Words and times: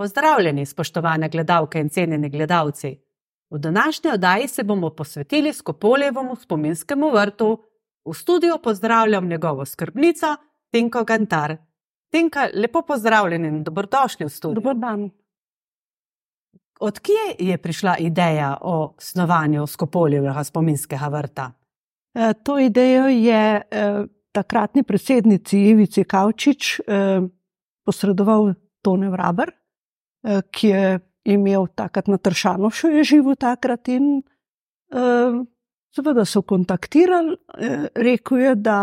Pozdravljeni, 0.00 0.66
spoštovane 0.66 1.28
gledalke 1.28 1.80
in 1.80 1.88
cenjeni 1.88 2.28
gledalci. 2.28 2.98
V 3.50 3.58
današnji 3.58 4.10
oddaji 4.10 4.48
se 4.48 4.62
bomo 4.64 4.90
posvetili 4.90 5.52
Skopoljevemu 5.52 6.36
spominskemu 6.36 7.10
vrtu. 7.10 7.64
V 8.04 8.14
studiu 8.14 8.54
pozdravljam 8.62 9.28
njegovo 9.28 9.64
skrbnico, 9.64 10.26
Tinko 10.70 11.04
Gantar. 11.04 11.56
Tinka, 12.10 12.48
lepo 12.54 12.82
pozdravljeni 12.82 13.48
in 13.48 13.64
dobrodošli 13.64 14.26
v 14.26 14.28
studiu. 14.28 14.54
Dobar 14.54 14.76
dan. 14.76 15.10
Odkje 16.80 17.36
je 17.38 17.58
prišla 17.58 17.96
ideja 17.98 18.56
o 18.60 18.94
snovanju 18.98 19.66
Skopoljevega 19.66 20.44
spominskega 20.44 21.08
vrta? 21.08 21.52
E, 22.14 22.32
to 22.44 22.58
idejo 22.58 23.06
je 23.06 23.62
e, 23.70 24.04
takratni 24.32 24.82
predsednici 24.82 25.58
Ivici 25.58 26.04
Kavčič 26.04 26.80
e, 26.80 26.82
posredoval 27.84 28.54
Tone 28.82 29.10
Vraber, 29.10 29.48
e, 29.48 29.59
ki 30.22 30.68
je 30.68 30.98
imel 31.24 31.68
takrat 31.76 32.08
na 32.08 32.18
Tršanu 32.18 32.70
še 32.72 33.04
živo 33.06 33.34
takrat 33.38 33.88
in 33.92 34.20
e, 34.20 35.02
seveda 35.94 36.24
so 36.28 36.42
kontaktirali, 36.46 37.36
e, 37.36 37.70
rekel 38.00 38.40
je, 38.44 38.54
da, 38.60 38.78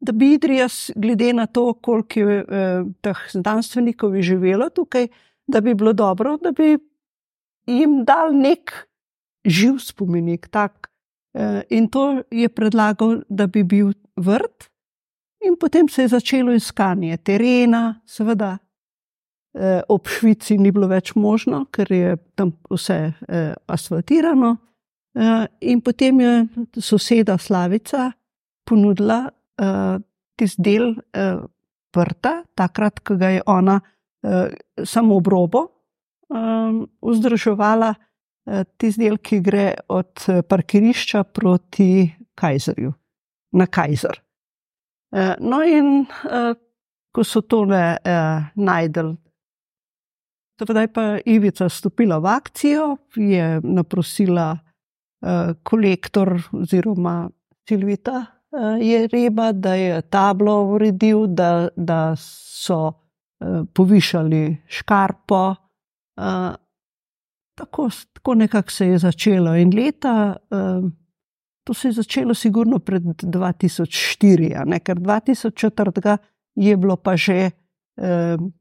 da 0.00 0.14
bi 0.16 0.32
Idrija, 0.36 0.68
glede 0.96 1.32
na 1.36 1.46
to, 1.46 1.72
koliko 1.74 2.20
je 2.20 2.38
teh 3.04 3.26
znanstvenikov 3.34 4.16
je 4.16 4.22
živelo 4.32 4.70
tukaj, 4.70 5.08
da 5.46 5.60
bi 5.60 5.74
bilo 5.74 5.92
dobro, 5.92 6.36
da 6.40 6.52
bi 6.52 6.76
jim 7.66 8.02
dal 8.06 8.34
nek 8.36 8.72
živ 9.44 9.78
spomenik. 9.82 10.48
Tak. 10.48 10.88
In 11.72 11.88
to 11.88 12.22
je 12.30 12.48
predlagal, 12.52 13.22
da 13.28 13.46
bi 13.48 13.62
bil 13.64 13.94
vrt, 14.20 14.68
in 15.42 15.56
potem 15.56 15.88
se 15.88 16.02
je 16.04 16.12
začelo 16.12 16.52
iskanje 16.52 17.16
terena, 17.24 18.00
seveda. 18.06 18.58
E, 19.52 19.82
ob 19.88 20.08
Švici 20.08 20.56
ni 20.58 20.72
bilo 20.72 20.88
več 20.88 21.12
možno, 21.14 21.66
ker 21.68 21.90
je 21.92 22.16
tam 22.34 22.54
vse 22.70 22.98
e, 23.12 23.42
asfaltirano. 23.66 24.56
In 25.60 25.80
potem 25.84 26.20
je 26.20 26.32
soseda 26.80 27.34
Slavica 27.36 28.06
ponudila 28.64 29.26
tisti 30.40 30.62
del 30.64 30.94
vrta, 31.92 32.32
takrat, 32.56 33.02
ko 33.04 33.18
ga 33.20 33.28
je 33.34 33.42
ona 33.44 33.74
samo 34.88 35.18
ob 35.20 35.28
robo 35.28 35.62
vzdrževala, 36.32 37.92
tisti 38.80 39.04
del, 39.04 39.20
ki 39.20 39.42
gre 39.44 39.66
od 39.92 40.24
parkirišča 40.48 41.26
proti 41.28 42.08
Kajzerju, 42.32 42.92
na 43.60 43.68
Kajzer. 43.68 44.16
No, 45.44 45.60
in 45.60 46.06
ko 47.12 47.20
so 47.20 47.44
tole 47.44 47.82
najdel. 48.56 49.12
Zdaj 50.68 50.88
pa 50.92 51.02
je 51.02 51.22
Ivica 51.26 51.68
stopila 51.68 52.18
v 52.18 52.26
akcijo, 52.26 52.96
je 53.16 53.60
naprosila 53.64 54.58
uh, 54.58 55.54
kolektor 55.62 56.38
oziroma 56.52 57.30
Silvita 57.68 58.24
uh, 58.52 58.86
je 58.86 59.08
reba, 59.08 59.52
da 59.52 59.74
je 59.74 60.02
tablo 60.02 60.64
uredil, 60.64 61.26
da, 61.26 61.68
da 61.76 62.14
so 62.16 62.86
uh, 62.86 63.64
povišali 63.74 64.56
škarpo. 64.66 65.54
Uh, 66.16 66.54
tako, 67.54 67.88
tako 68.12 68.34
nekako 68.34 68.70
se 68.70 68.86
je 68.86 68.98
začelo. 68.98 69.56
In 69.56 69.72
leta, 69.76 70.36
uh, 70.50 70.90
to 71.64 71.74
se 71.74 71.88
je 71.88 71.92
začelo 71.92 72.34
sigurno 72.34 72.78
pred 72.78 73.02
2004, 73.02 74.64
ne? 74.66 74.80
ker 74.80 74.98
2004 74.98 76.16
je 76.54 76.76
bilo 76.76 76.96
pa 76.96 77.16
že. 77.16 77.50
Uh, 77.96 78.52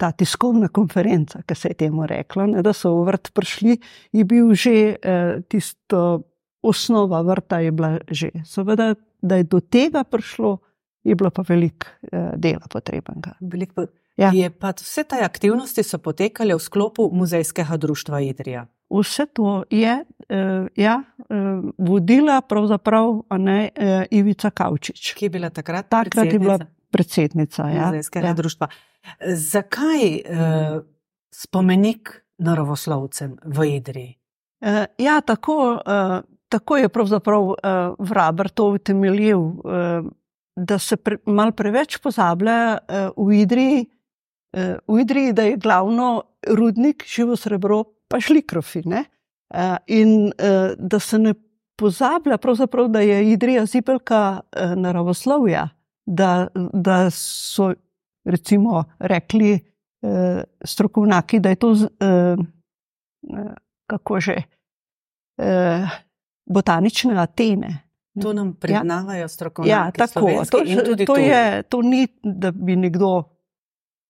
ta 0.00 0.10
tiskovna 0.16 0.70
konferenca, 0.72 1.42
ki 1.44 1.54
se 1.54 1.74
je 1.74 1.78
temu 1.84 2.06
reklo, 2.08 2.46
ne, 2.48 2.64
da 2.64 2.72
so 2.76 2.94
v 2.96 3.04
vrt 3.10 3.32
prišli, 3.36 3.76
je 4.16 4.24
bil 4.24 4.54
že 4.56 4.74
eh, 4.96 5.42
tisto 5.48 6.24
osnova 6.64 7.20
vrta, 7.24 7.60
je 7.60 7.70
bila 7.72 7.98
že. 8.08 8.32
Seveda, 8.48 8.94
da 9.20 9.36
je 9.36 9.44
do 9.44 9.60
tega 9.60 10.04
prišlo, 10.04 10.58
je 11.04 11.14
bilo 11.14 11.30
pa 11.30 11.44
veliko 11.44 11.92
eh, 12.08 12.32
dela 12.40 12.64
potrebnega. 12.64 13.36
Pa, 13.76 13.86
ja. 14.16 14.32
pa 14.50 14.72
vse 14.76 15.04
te 15.04 15.20
aktivnosti 15.20 15.84
so 15.84 16.00
potekale 16.00 16.56
v 16.56 16.60
sklopu 16.60 17.10
muzejskega 17.12 17.76
društva 17.76 18.24
Idrija. 18.24 18.66
Vse 18.90 19.26
to 19.26 19.62
je 19.70 20.04
eh, 20.28 20.66
ja, 20.76 21.02
eh, 21.02 21.34
vodila 21.78 22.40
pravzaprav 22.40 23.22
ne, 23.38 23.70
eh, 23.74 24.06
Ivica 24.10 24.50
Kavčič. 24.50 25.14
Ki 25.14 25.28
je 25.28 25.30
bila 25.30 25.50
takrat? 25.50 25.88
Takrat 25.88 26.32
je 26.32 26.38
bila 26.38 26.58
predsednica 26.90 27.68
ja. 27.68 27.86
muzejskega 27.86 28.26
ja. 28.26 28.34
društva. 28.34 28.68
Zakaj 29.20 30.20
uh, 30.20 30.82
spomenik 31.34 32.24
naravoslovcem 32.38 33.36
v 33.44 33.76
Idriji? 33.76 34.16
Uh, 34.60 34.84
ja, 34.98 35.20
tako, 35.20 35.80
uh, 35.80 36.20
tako 36.48 36.76
je 36.76 36.88
pravzaprav 36.88 37.42
uh, 37.42 37.56
Vraber 37.98 38.48
to 38.48 38.70
utemeljil, 38.76 39.40
uh, 39.40 40.10
da 40.56 40.78
se 40.78 40.96
pre, 40.96 41.16
mal 41.26 41.52
preveč 41.52 41.98
pozablja 41.98 42.78
uh, 42.78 43.26
v, 43.26 43.40
Idriji, 43.42 43.86
uh, 44.56 44.76
v 44.88 45.00
Idriji, 45.00 45.32
da 45.32 45.48
je 45.48 45.56
glavno 45.56 46.22
rudnik 46.48 47.04
živo 47.08 47.36
srebro, 47.36 47.84
pa 48.08 48.20
šlikrofi. 48.20 48.82
Uh, 48.88 49.76
in 49.86 50.26
uh, 50.26 50.72
da 50.78 50.98
se 50.98 51.18
ne 51.18 51.34
pozablja, 51.76 52.36
da 52.88 53.00
je 53.00 53.32
Idrija 53.32 53.66
zibelka 53.66 54.40
uh, 54.40 54.74
naravoslovja, 54.76 55.68
da, 56.06 56.48
da 56.72 57.10
so 57.10 57.72
recimo 58.24 58.84
rekli 58.98 59.52
eh, 60.02 60.42
strokovnjaki, 60.64 61.40
da 61.40 61.48
je 61.48 61.56
to, 61.56 61.74
eh, 62.00 62.36
kako 63.86 64.20
že, 64.20 64.42
eh, 65.38 65.88
botanične 66.46 67.18
Atene. 67.18 67.78
To 68.22 68.32
nam 68.32 68.54
priznavajo 68.54 69.20
ja. 69.20 69.28
strokovnjaki. 69.28 69.70
Ja, 69.70 69.90
tako 69.90 70.44
to, 70.50 70.58
to, 71.06 71.16
je, 71.16 71.62
to 71.62 71.82
ni, 71.82 72.08
da 72.22 72.50
bi 72.50 72.76
nekdo 72.76 73.22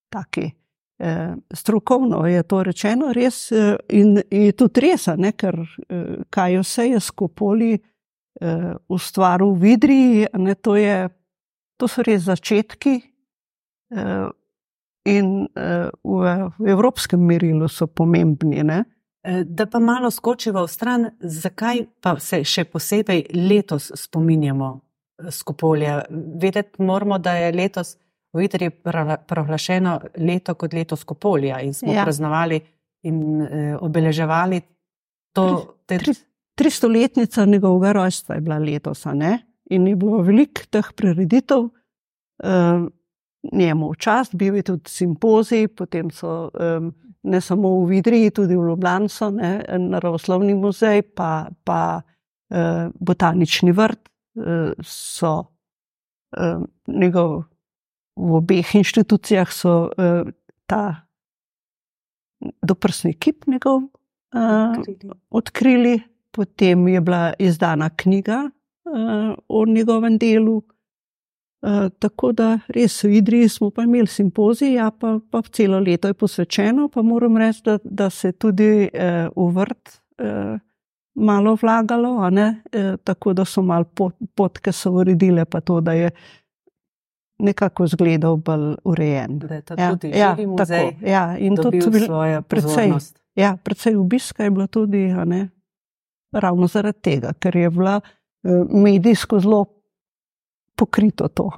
taki. 0.08 0.50
Eh, 0.98 1.34
strokovno 1.54 2.26
je 2.26 2.42
to 2.42 2.62
rečeno, 2.62 3.12
res 3.12 3.52
eh, 3.52 3.76
in 3.88 4.20
je 4.30 4.52
tudi 4.52 4.80
res, 4.80 5.06
ne, 5.16 5.32
ker 5.32 5.56
eh, 5.88 6.16
kaj 6.30 6.58
vse 6.60 6.88
je 6.88 7.00
skopoli 7.00 7.72
eh, 7.74 8.74
ustvaril 8.88 9.54
v 9.54 9.60
Vidriji, 9.60 10.26
ne, 10.32 10.54
to, 10.54 10.76
je, 10.76 11.08
to 11.76 11.88
so 11.88 12.04
res 12.04 12.22
začetki 12.22 12.98
Eh, 13.00 13.09
in 15.04 15.48
eh, 15.56 15.88
v, 16.04 16.50
v 16.58 16.68
evropskem 16.68 17.20
merilu 17.20 17.68
so 17.68 17.86
pomembni. 17.86 18.62
Ne? 18.64 18.84
Eh, 19.22 19.44
da 19.44 19.66
pa 19.66 19.78
malo 19.78 20.10
skočiva 20.10 20.62
v 20.64 20.68
stran, 20.68 21.08
zakaj 21.20 21.84
pa 22.00 22.16
se 22.20 22.42
še 22.44 22.64
posebej 22.64 23.26
letos 23.36 23.90
spominjamo 23.94 24.70
Skopolja? 25.30 26.00
Vedeti 26.40 26.82
moramo, 26.82 27.18
da 27.18 27.36
je 27.36 27.52
letos 27.52 27.96
v 28.32 28.46
Idri 28.46 28.70
proglašeno 28.70 29.98
leto 30.22 30.54
kot 30.54 30.72
leto 30.72 30.96
Skopolja 30.96 31.60
in 31.60 31.74
smo 31.74 31.92
ja. 31.92 32.04
praznovali 32.04 32.60
in 33.08 33.42
eh, 33.42 33.76
obeleževali 33.76 34.60
to. 35.34 35.76
Tri, 35.90 36.14
tri 36.54 36.70
stoletnica 36.70 37.44
njegovega 37.44 37.92
rojstva 37.92 38.34
je 38.34 38.40
bila 38.40 38.58
letos, 38.58 39.06
in 39.70 39.86
je 39.86 39.96
bilo 39.96 40.22
veliko 40.22 40.66
teh 40.70 40.92
prireditev. 40.96 41.68
Eh, 42.44 42.88
njemu 43.52 43.90
v 43.90 43.96
čast, 43.96 44.34
bil 44.34 44.56
je 44.56 44.62
tudi 44.62 44.90
simpozij, 44.90 45.68
potem 45.68 46.10
so 46.10 46.50
um, 46.52 46.92
ne 47.22 47.40
samo 47.40 47.72
v 47.84 47.88
Vidriji, 47.88 48.30
tudi 48.30 48.56
v 48.56 48.68
Ljubljani, 48.68 49.08
naravoslovni 49.78 50.54
muzej, 50.54 51.02
pa, 51.16 51.48
pa 51.64 52.00
uh, 52.00 52.88
botanični 53.00 53.72
vrt. 53.72 54.08
Uh, 54.34 54.72
so 54.86 55.50
uh, 56.38 56.62
njegov, 56.86 57.44
v 58.16 58.34
obeh 58.38 58.74
inštitucijah 58.76 59.50
so 59.52 59.90
uh, 59.90 60.28
ta 60.66 61.06
doprsni 62.62 63.14
kip 63.18 63.46
njegov 63.46 63.82
uh, 63.82 64.78
odkrili. 64.78 65.12
odkrili, 65.30 65.94
potem 66.30 66.88
je 66.88 67.00
bila 67.00 67.32
izdana 67.38 67.90
knjiga 67.90 68.50
uh, 68.84 69.34
o 69.48 69.66
njegovem 69.66 70.18
delu. 70.18 70.62
Eh, 71.62 71.88
tako 71.98 72.32
da 72.32 72.54
res 72.72 73.02
v 73.04 73.18
Idriji 73.18 73.48
smo 73.48 73.68
pa 73.70 73.82
imeli 73.84 74.08
simpozij, 74.08 74.72
ja, 74.78 74.86
pa, 74.90 75.18
pa 75.30 75.42
celo 75.52 75.78
leto 75.78 76.08
je 76.08 76.14
posvečeno, 76.14 76.88
pa 76.88 77.02
moram 77.02 77.36
reči, 77.36 77.60
da, 77.64 77.78
da 77.84 78.10
se 78.10 78.32
tudi 78.32 78.88
uh, 78.88 79.28
v 79.36 79.48
vrt 79.58 79.90
uh, 80.24 80.56
malo 81.20 81.52
vlagalo, 81.60 82.14
uh, 82.16 82.94
tako 83.04 83.34
da 83.36 83.44
so 83.44 83.62
malo 83.62 83.84
pot, 83.84 84.14
potke 84.34 84.72
so 84.72 84.94
uredile, 85.02 85.44
pa 85.44 85.60
to, 85.60 85.80
da 85.80 85.92
je 85.92 86.10
nekako 87.38 87.86
zgledal 87.86 88.36
bolj 88.36 88.78
urejen. 88.84 89.38
Da 89.38 89.54
je 89.54 89.62
ja, 89.76 89.90
tudi 89.90 90.12
ja, 90.16 90.36
muzej, 90.46 90.90
tako, 90.94 91.10
ja, 91.10 91.24
in 91.38 91.56
tudi 91.56 91.82
svoje 91.82 92.40
predvsej. 92.42 92.92
Ja, 93.36 93.56
predvsej 93.64 93.96
obiska 93.96 94.44
je 94.44 94.50
bilo 94.50 94.66
tudi, 94.66 95.12
ne, 95.12 95.50
ravno 96.32 96.66
zaradi 96.66 97.00
tega, 97.02 97.34
ker 97.36 97.56
je 97.56 97.70
bila 97.70 97.98
uh, 98.00 98.64
medijsko 98.72 99.40
zelo 99.40 99.66
pokrito 100.80 101.28
to. 101.28 101.50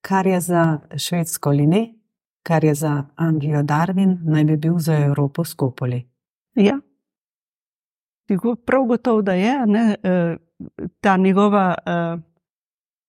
Kar 0.00 0.26
je 0.26 0.40
za 0.40 0.78
švedsko 0.96 1.52
ne, 1.52 1.94
kar 2.42 2.64
je 2.64 2.74
za 2.74 3.04
Anglijo 3.16 3.62
Darwin, 3.62 4.18
naj 4.24 4.44
bi 4.44 4.56
bil 4.56 4.78
za 4.78 4.94
Evropo 4.94 5.44
Skopoli. 5.44 6.08
Ja. 6.54 6.80
Prav 8.66 8.84
gotovo, 8.84 9.22
da 9.22 9.32
je 9.32 9.66
ne, 9.66 9.96
eh, 10.02 10.36
ta 11.00 11.16
njegova 11.16 11.74
eh, 11.86 12.16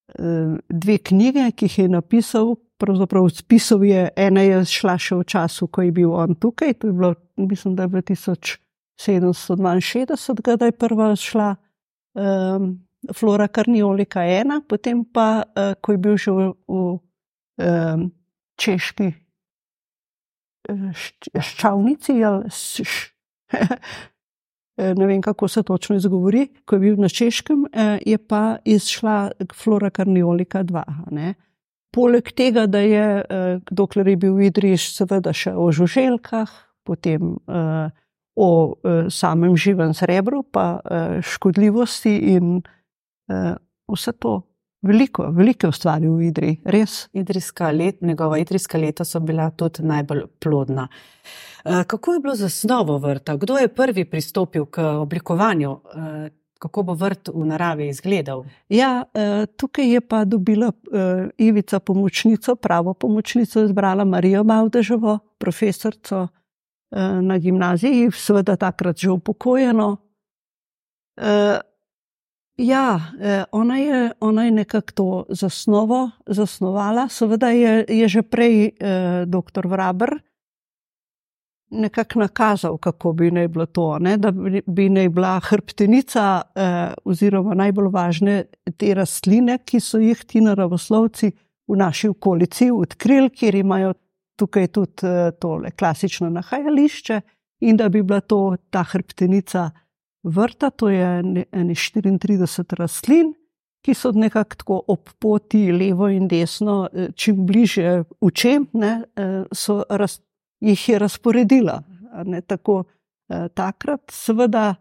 eh, 0.07 0.57
dve 0.69 0.97
knjige, 0.97 1.51
ki 1.51 1.65
jih 1.65 1.79
je 1.79 1.89
napisal. 1.89 2.55
Pravzaprav 2.77 3.29
spisal 3.29 3.83
je, 3.83 4.09
ena 4.15 4.41
je 4.41 4.65
šla 4.65 4.97
še 4.97 5.15
v 5.15 5.23
času, 5.23 5.67
ko 5.67 5.81
je 5.81 5.91
bil 5.91 6.13
on 6.13 6.35
tukaj, 6.35 6.73
to 6.73 6.87
je 6.87 6.93
bilo, 6.93 7.15
mislim, 7.35 7.75
da 7.75 7.83
je 7.83 7.87
bilo 7.87 8.01
1762, 8.01 10.57
da 10.57 10.65
je 10.65 10.71
prva 10.71 11.15
šla 11.15 11.55
um, 12.13 12.86
Flora 13.13 13.47
Karniolika 13.47 14.23
ena, 14.23 14.61
potem 14.67 15.05
pa, 15.05 15.43
uh, 15.45 15.75
ko 15.81 15.95
je 15.95 15.97
bil 15.97 16.17
že 16.17 16.31
v, 16.31 16.51
v 16.67 16.83
um, 17.63 18.09
češki 18.57 19.13
ščavnici 21.39 22.17
ali 22.25 22.49
š, 22.51 22.95
ne 24.99 25.05
vem, 25.07 25.21
kako 25.21 25.47
se 25.47 25.63
točno 25.63 25.95
izgovori, 25.95 26.47
ko 26.65 26.75
je 26.75 26.79
bil 26.79 26.95
na 27.01 27.09
češkem, 27.09 27.65
je 28.05 28.17
pa 28.17 28.57
izšla 28.65 29.31
Flora 29.55 29.89
Karniolika 29.89 30.63
2. 30.63 30.83
Ne. 31.11 31.33
Poleg 31.93 32.31
tega, 32.35 32.67
da 32.67 32.79
je, 32.79 33.23
dokler 33.71 34.07
je 34.07 34.17
bil 34.21 34.35
Vidriš, 34.37 34.91
seveda 34.99 35.33
še 35.33 35.55
o 35.57 35.71
žuželkah, 35.71 36.51
potem 36.85 37.37
o 38.37 38.49
samem 39.09 39.55
živem 39.57 39.95
srebru, 39.97 40.43
pa 40.43 40.77
škodljivosti 41.25 42.13
in 42.35 42.59
vse 43.87 44.11
to. 44.11 44.41
Veliko, 44.81 45.31
veliko 45.33 45.71
ustvari 45.73 46.07
v 46.07 46.27
Idri, 46.27 46.51
res. 46.65 47.07
Idrijska 47.13 47.71
let, 47.71 48.01
njegova 48.01 48.37
idrijska 48.37 48.77
leta 48.77 49.05
so 49.05 49.19
bila 49.19 49.49
tudi 49.49 49.83
najbolj 49.83 50.21
plodna. 50.39 50.87
Eh, 51.65 51.83
kako 51.87 52.13
je 52.13 52.19
bilo 52.19 52.35
z 52.35 52.45
osnovo 52.45 52.97
vrta? 52.97 53.35
Kdo 53.35 53.57
je 53.57 53.67
prvi 53.67 54.05
pristopil 54.05 54.65
k 54.65 54.77
oblikovanju? 54.77 55.79
Eh, 55.95 56.29
kako 56.59 56.83
bo 56.83 56.93
vrt 56.93 57.29
v 57.33 57.45
naravi 57.45 57.87
izgledal? 57.87 58.45
Ja, 58.69 59.03
eh, 59.13 59.45
tukaj 59.57 59.93
je 59.93 60.01
pa 60.01 60.25
dobila 60.25 60.71
Ivica 61.37 61.79
pomočnico, 61.79 62.55
pravo 62.55 62.93
pomočnico, 62.93 63.63
izbrala 63.63 64.05
Marijo 64.05 64.43
Maudeževo, 64.43 65.19
profesorico 65.37 66.27
na 67.21 67.37
gimnaziji, 67.37 68.11
seveda 68.11 68.55
takrat 68.55 68.97
že 68.97 69.09
upokojeno. 69.09 69.97
Ja, 72.57 73.01
eh, 73.21 73.43
ona 73.51 73.77
je, 73.77 74.11
ona 74.19 74.45
je 74.45 74.51
nekako 74.51 74.91
to 74.91 75.25
zasnovo 75.29 76.09
zasnovala. 76.27 77.09
Seveda 77.09 77.49
je, 77.49 77.85
je 77.89 78.07
že 78.07 78.21
prej 78.21 78.65
eh, 78.65 79.25
dr. 79.25 79.67
Vraber 79.67 80.19
nekako 81.69 82.19
nakazal, 82.19 82.77
kako 82.77 83.13
bi 83.13 83.31
naj 83.31 83.47
bilo 83.47 83.65
to, 83.65 83.99
ne? 83.99 84.17
da 84.17 84.31
bi 84.67 84.89
naj 84.89 85.09
bila 85.09 85.39
hrbtenica 85.39 86.41
eh, 86.55 86.93
oziroma 87.05 87.53
najbolj 87.53 87.89
važne 87.91 88.43
te 88.77 88.93
rastline, 88.93 89.57
ki 89.65 89.79
so 89.79 89.99
jih 89.99 90.23
ti 90.25 90.41
naravoslovci 90.41 91.31
v 91.67 91.77
naši 91.77 92.07
okolici 92.07 92.71
odkrili, 92.71 93.29
kjer 93.29 93.55
imajo 93.55 93.93
tukaj 94.39 94.67
tudi 94.67 95.07
eh, 95.07 95.31
tole 95.39 95.71
klasično 95.71 96.29
nahajališče 96.29 97.21
in 97.59 97.77
da 97.77 97.89
bi 97.89 98.03
bila 98.03 98.19
to 98.21 98.55
ta 98.69 98.83
hrbtenica 98.83 99.69
vrta, 100.27 100.69
to 100.69 100.89
je 100.89 101.23
ne 101.23 101.45
34 101.51 102.75
rastlin, 102.75 103.33
ki 103.81 103.93
so 103.95 104.11
nekako 104.11 104.55
tako 104.55 104.81
ob 104.87 105.09
poti, 105.19 105.71
levo 105.71 106.09
in 106.11 106.27
desno, 106.27 106.89
eh, 106.93 107.09
čim 107.15 107.45
bliže 107.45 108.03
učem, 108.21 108.67
ne, 108.73 109.03
eh, 109.15 109.43
so 109.51 109.83
raz, 109.89 110.19
jih 110.59 110.89
je 110.89 110.99
razporedila. 110.99 111.83
Ne, 112.25 112.41
tako, 112.41 112.83
eh, 113.29 113.47
takrat, 113.53 114.11
seveda, 114.11 114.75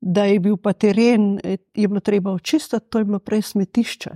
da 0.00 0.24
je 0.24 0.40
bil 0.40 0.56
pa 0.56 0.72
teren, 0.72 1.40
je 1.74 1.88
bilo 1.88 2.00
treba 2.00 2.32
očistiti, 2.32 2.86
to 2.90 2.98
je 2.98 3.04
bilo 3.04 3.18
prej 3.18 3.42
smetišče. 3.42 4.10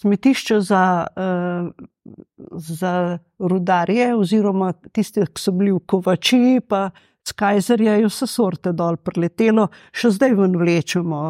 Smetišče 0.00 0.60
za, 0.60 1.06
za 2.50 3.18
rudarje, 3.38 4.14
oziroma 4.14 4.72
tiste, 4.92 5.26
ki 5.26 5.42
so 5.42 5.52
bili 5.52 5.72
v 5.72 5.80
Kovači, 5.86 6.60
pa 6.68 6.90
z 7.28 7.36
Kajzerja 7.36 7.98
je 8.00 8.08
vse 8.08 8.26
sorte 8.30 8.72
dol 8.72 8.96
preletelo, 8.96 9.68
še 9.92 10.12
zdaj 10.16 10.34
ven 10.38 10.56
vlečemo 10.56 11.22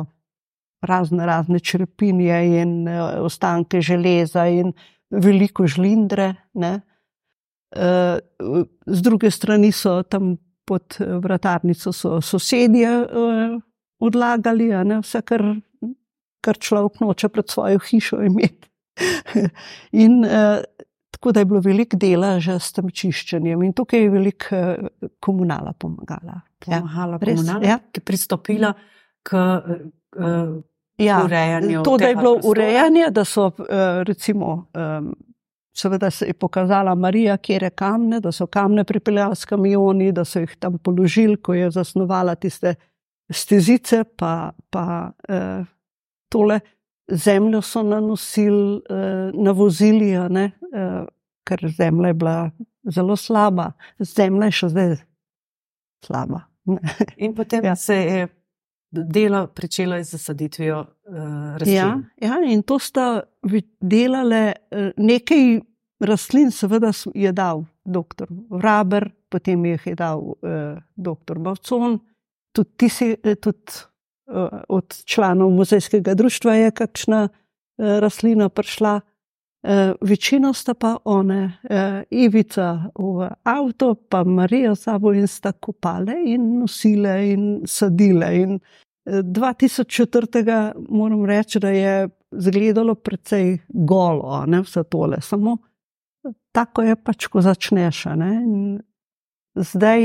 razne, 0.86 1.26
razne 1.26 1.60
črepinje 1.60 2.38
in 2.62 2.74
uh, 2.88 3.18
ostanke 3.26 3.80
železa 3.82 4.46
in 4.46 4.72
veliko 5.10 5.66
žlindre. 5.66 6.34
Ne. 6.54 6.80
Uh, 7.76 8.20
z 8.86 9.02
druge 9.02 9.30
strani 9.30 9.72
so 9.72 10.02
tam 10.02 10.36
pod 10.68 10.98
vratarnico 11.00 11.92
so 11.92 12.20
sosedje 12.20 12.90
uh, 13.02 13.58
odlagali, 13.98 14.68
ne, 14.84 15.00
vse, 15.02 15.22
kar, 15.26 15.42
kar 16.44 16.58
človek 16.60 17.00
noče 17.02 17.30
pred 17.32 17.50
svojo 17.50 17.80
hišo 17.88 18.22
imeti. 18.28 18.68
in 20.04 20.24
uh, 20.26 20.60
Tako 21.19 21.32
da 21.32 21.41
je 21.41 21.44
bilo 21.50 21.61
veliko 21.61 21.97
dela 21.97 22.38
že 22.41 22.61
s 22.62 22.73
tem 22.73 22.91
čiščenjem 22.91 23.62
in 23.67 23.73
tukaj 23.75 24.00
je 24.00 24.11
veliko 24.11 24.56
eh, 24.56 25.09
komunala 25.20 25.73
pomagala. 25.73 26.41
Pomagala, 26.62 27.19
ja, 27.19 27.35
komunala, 27.35 27.65
ja. 27.67 27.79
ki 27.79 27.99
je 27.99 28.05
pristopila 28.05 28.73
k 29.23 29.35
uh, 29.35 30.62
ja, 30.99 31.23
urejanju. 31.25 31.82
To, 31.82 31.97
da 31.99 32.06
je 32.06 32.17
bilo 32.17 32.35
prostora. 32.35 32.50
urejanje, 32.50 33.11
da 33.11 33.25
so 33.25 33.47
uh, 33.47 33.56
recimo. 34.06 34.69
Um, 34.75 35.17
Seveda 35.79 36.11
se 36.11 36.26
je 36.26 36.35
pokazala 36.35 36.94
Marija, 36.94 37.37
kje 37.37 37.59
je 37.62 37.70
kamne, 37.70 38.19
da 38.20 38.32
so 38.32 38.47
kamne 38.50 38.82
pripeljali 38.85 39.37
s 39.37 39.44
kamioni, 39.47 40.09
da 40.12 40.25
so 40.25 40.41
jih 40.43 40.56
tam 40.59 40.79
položili, 40.79 41.37
ko 41.37 41.55
je 41.55 41.70
zasnovala 41.70 42.35
tiste 42.35 42.75
stezice, 43.31 44.05
pa, 44.17 44.50
pa 44.70 45.12
eh, 45.29 45.65
tole 46.29 46.61
zemljo 47.08 47.62
so 47.62 47.82
nanosili, 47.82 48.81
eh, 48.90 49.31
navozili, 49.34 50.10
eh, 50.12 50.50
ker 51.44 51.69
zemlja 51.76 52.08
je 52.08 52.14
bila 52.14 52.50
zelo 52.82 53.16
slaba, 53.16 53.72
zemlja 53.99 54.44
je 54.44 54.52
še 54.52 54.69
zdaj 54.69 54.96
slaba. 56.05 56.40
In 57.25 57.34
potem 57.34 57.64
ja. 57.64 57.76
se 57.76 57.94
je 57.94 58.28
delo 58.90 59.49
začelo 59.60 60.05
z 60.05 60.10
zasaditvijo 60.10 60.81
eh, 60.81 61.12
rastlin. 61.58 61.75
Ja, 61.75 62.02
ja, 62.20 62.37
in 62.44 62.62
to 62.62 62.78
sta 62.78 63.22
delale 63.81 64.52
eh, 64.70 64.93
nekaj 64.96 65.60
rastlin, 66.00 66.50
seveda 66.50 66.93
je 67.14 67.32
dal 67.32 67.64
dr. 67.84 68.26
Vraber, 68.50 69.10
potem 69.28 69.64
jih 69.64 69.87
je 69.87 69.94
dal 69.94 70.22
dr. 70.96 71.38
Bavcon, 71.38 71.98
tudi 72.53 72.70
ti 72.77 72.88
si. 72.88 73.17
Tudi 73.17 73.84
od 74.69 75.05
članov 75.05 75.51
muzejskega 75.51 76.15
društva 76.15 76.55
je 76.55 76.70
kakšna 76.70 77.29
eh, 77.29 78.01
rastlina 78.01 78.49
prišla. 78.49 79.01
Eh, 79.63 79.93
večino 80.01 80.53
sta 80.53 80.75
pa 80.75 80.97
one, 81.05 81.58
Ivica 82.11 82.91
v 82.94 83.31
avto, 83.43 83.94
pa 83.94 84.25
Marija 84.25 84.75
sabo 84.75 85.13
in 85.13 85.27
sta 85.27 85.53
kopale 85.53 86.15
in 86.27 86.58
nosile 86.58 87.32
in 87.32 87.63
sadile. 87.67 88.37
In 88.37 88.58
2004. 89.06 90.73
moram 90.89 91.25
reči, 91.25 91.61
da 91.61 91.70
je 91.70 92.08
zgledalo 92.31 92.94
precej 92.94 93.58
golo, 93.69 94.44
ne 94.47 94.61
vse 94.61 94.85
tole, 94.85 95.20
samo 95.20 95.56
tako 96.53 96.82
je 96.82 96.97
pač, 96.97 97.27
ko 97.27 97.41
začneš. 97.41 98.05
Zdaj, 99.55 100.03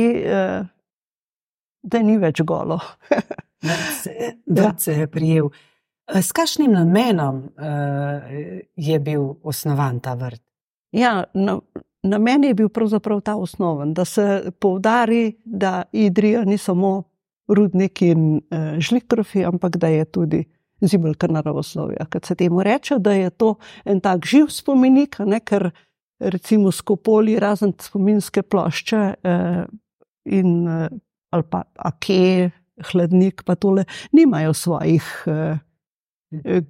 da 1.84 2.02
ni 2.02 2.18
več 2.18 2.42
golo. 2.42 2.80
da 4.46 4.74
se 4.78 4.92
je 4.92 5.08
prijel. 5.08 5.50
Eh, 6.08 6.22
s 6.22 6.32
kakšnim 6.32 6.72
namenom 6.72 7.36
uh, 7.38 8.64
je 8.76 9.00
bil 9.00 9.34
osnovan 9.44 10.00
ta 10.00 10.14
vrt? 10.14 10.42
Ja, 10.92 11.24
na, 11.34 11.60
namen 12.04 12.44
je 12.44 12.54
bil 12.54 12.70
pravzaprav 12.70 13.22
ta 13.22 13.36
osnoven, 13.36 13.94
da 13.94 14.06
se 14.06 14.52
poudari, 14.60 15.38
da 15.46 15.84
Idrija 15.92 16.44
ni 16.46 16.58
samo 16.58 17.04
rudnik 17.48 18.02
in 18.02 18.36
uh, 18.36 18.80
žlikrofi, 18.80 19.46
ampak 19.46 19.78
da 19.78 19.88
je 19.88 20.06
tudi 20.06 20.44
zibelka 20.82 21.28
naravoslovja. 21.28 22.06
Kad 22.10 22.26
se 22.26 22.36
temu 22.36 22.64
reče, 22.64 23.00
da 23.00 23.12
je 23.12 23.30
to 23.30 23.56
en 23.86 24.00
tak 24.00 24.26
živ 24.26 24.48
spomenik, 24.50 25.20
ne, 25.20 25.40
ker 25.40 25.72
recimo 26.20 26.72
skopoli 26.72 27.40
razen 27.40 27.74
spominske 27.80 28.42
plošče 28.42 29.14
uh, 29.24 29.64
in 30.26 30.68
uh, 30.68 30.88
ali 31.32 31.44
pa 31.50 31.64
ake 31.76 32.52
hladnik, 32.82 33.44
pa 33.46 33.56
tole, 33.56 33.86
nimajo 34.12 34.54
svojih 34.54 35.06
eh, 35.28 35.58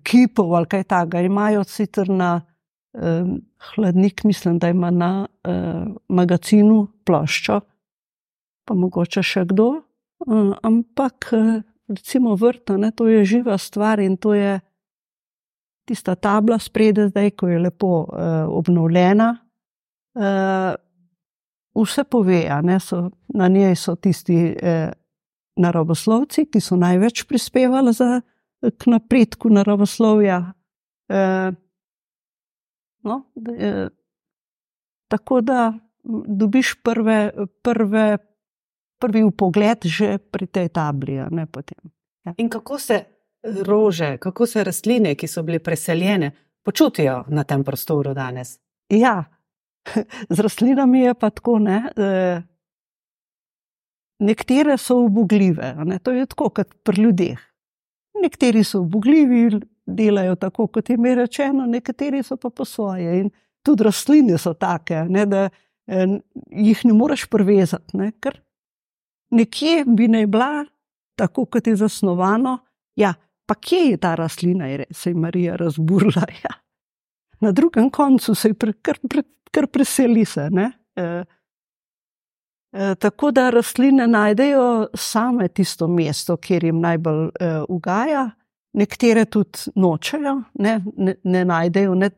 kipov 0.03 0.55
ali 0.55 0.69
kaj 0.71 0.83
takega. 0.83 1.21
Imajo 1.21 1.63
sicer 1.63 2.09
na 2.09 2.41
eh, 2.93 3.23
hladnik, 3.75 4.23
mislim, 4.23 4.59
da 4.59 4.69
ima 4.69 4.91
na 4.91 5.27
eh, 5.43 5.85
magazinu 6.07 6.87
ploščo, 7.05 7.59
pa 8.65 8.73
mogoče 8.73 9.23
še 9.23 9.45
kdo. 9.51 9.69
Eh, 9.79 10.53
ampak 10.63 11.31
eh, 11.33 11.61
recimo 11.87 12.35
vrta, 12.35 12.77
ne, 12.77 12.91
to 12.91 13.07
je 13.07 13.25
živa 13.25 13.57
stvar 13.57 13.99
in 13.99 14.17
to 14.17 14.33
je 14.33 14.59
tista 15.87 16.15
tabla 16.15 16.59
spredaj, 16.59 17.09
zdaj, 17.11 17.31
ko 17.35 17.47
je 17.47 17.59
lepo 17.59 17.93
eh, 18.07 18.43
obnovljena. 18.47 19.37
Uh, 20.13 20.75
vse 21.75 22.03
pove. 22.03 22.49
So, 22.79 23.09
na 23.27 23.47
njej 23.47 23.75
so 23.75 23.95
tisti 23.95 24.55
eh, 24.61 24.91
naravoslovci, 25.55 26.45
ki 26.51 26.61
so 26.61 26.75
največ 26.79 27.23
prispevali 27.29 27.93
za, 27.93 28.21
k 28.61 28.91
napredku 28.91 29.49
naravoslovja. 29.49 30.53
Eh, 31.09 31.51
no, 33.03 33.23
eh, 33.57 33.87
tako 35.07 35.41
da 35.41 35.73
dobiš 36.27 36.75
prve, 36.83 37.31
prve, 37.61 38.17
prvi 38.99 39.23
upogled 39.23 39.85
že 39.85 40.17
pri 40.17 40.47
tej 40.47 40.69
tabli. 40.69 41.13
Ja. 41.13 41.29
In 42.37 42.49
kako 42.49 42.79
se 42.79 43.03
rože, 43.43 44.17
kako 44.17 44.45
se 44.45 44.63
rastline, 44.63 45.15
ki 45.15 45.27
so 45.27 45.43
bile 45.43 45.59
preseljene, 45.59 46.31
počutijo 46.63 47.23
na 47.27 47.43
tem 47.43 47.63
prostoru 47.63 48.13
danes? 48.13 48.59
Ja, 48.89 49.23
z 50.35 50.39
rastlinami 50.39 50.99
je 50.99 51.13
pa 51.13 51.29
tako. 51.29 51.59
Ne? 51.59 51.91
E, 51.95 52.41
nekatere 54.23 54.77
so 54.77 54.97
obogljive, 55.05 55.73
ne? 55.85 55.99
to 55.99 56.11
je 56.11 56.25
tako 56.25 56.49
kot 56.49 56.73
pri 56.83 57.01
ljudeh. 57.01 57.39
Nekateri 58.23 58.63
so 58.63 58.81
obogljivi, 58.83 59.59
delajo 59.85 60.35
tako, 60.39 60.67
kot 60.67 60.89
jim 60.89 61.05
je 61.05 61.15
rečeno, 61.15 61.65
nekateri 61.67 62.23
so 62.23 62.37
pa 62.37 62.49
po 62.49 62.65
svoje. 62.65 63.19
In 63.19 63.29
tudi 63.63 63.83
rastline 63.83 64.37
so 64.37 64.53
take, 64.53 65.05
ne? 65.09 65.25
da 65.25 65.49
eh, 65.87 66.17
jih 66.51 66.85
ne 66.85 66.93
moreš 66.93 67.25
prevezati. 67.31 67.97
Ne? 67.97 68.11
Ker 68.19 68.39
nekje 69.33 69.83
bi 69.87 70.07
naj 70.07 70.27
bila, 70.31 70.65
tako 71.19 71.45
kot 71.45 71.67
je 71.67 71.75
zasnovano, 71.75 72.57
ja, 72.95 73.13
pa 73.45 73.55
kje 73.55 73.79
je 73.91 73.97
ta 73.97 74.15
rastlina, 74.15 74.69
se 74.91 75.09
je 75.09 75.15
Marija 75.15 75.55
razburila. 75.55 76.25
Ja. 76.43 76.59
Na 77.43 77.51
drugem 77.51 77.89
koncu 77.89 78.35
se 78.35 78.49
je 78.49 78.53
pre, 78.53 78.71
kar, 78.73 78.97
pre, 79.09 79.23
kar 79.51 79.67
preseli. 79.67 80.25
Se, 80.25 80.47
e, 80.47 80.69
e, 81.01 81.23
tako 82.99 83.31
da 83.31 83.49
rastline 83.53 84.07
najdejo 84.07 84.87
same 84.97 85.47
tisto 85.47 85.87
mesto, 85.87 86.37
kjer 86.37 86.63
jim 86.63 86.79
najbolj 86.81 87.27
e, 87.27 87.51
ugaja. 87.69 88.31
Nekatere 88.73 89.27
tudi 89.29 89.69
nočejo, 89.77 90.39
ne, 90.59 90.79
ne, 90.97 91.13
ne 91.23 91.43
najdejo, 91.45 91.93
ne, 91.95 92.09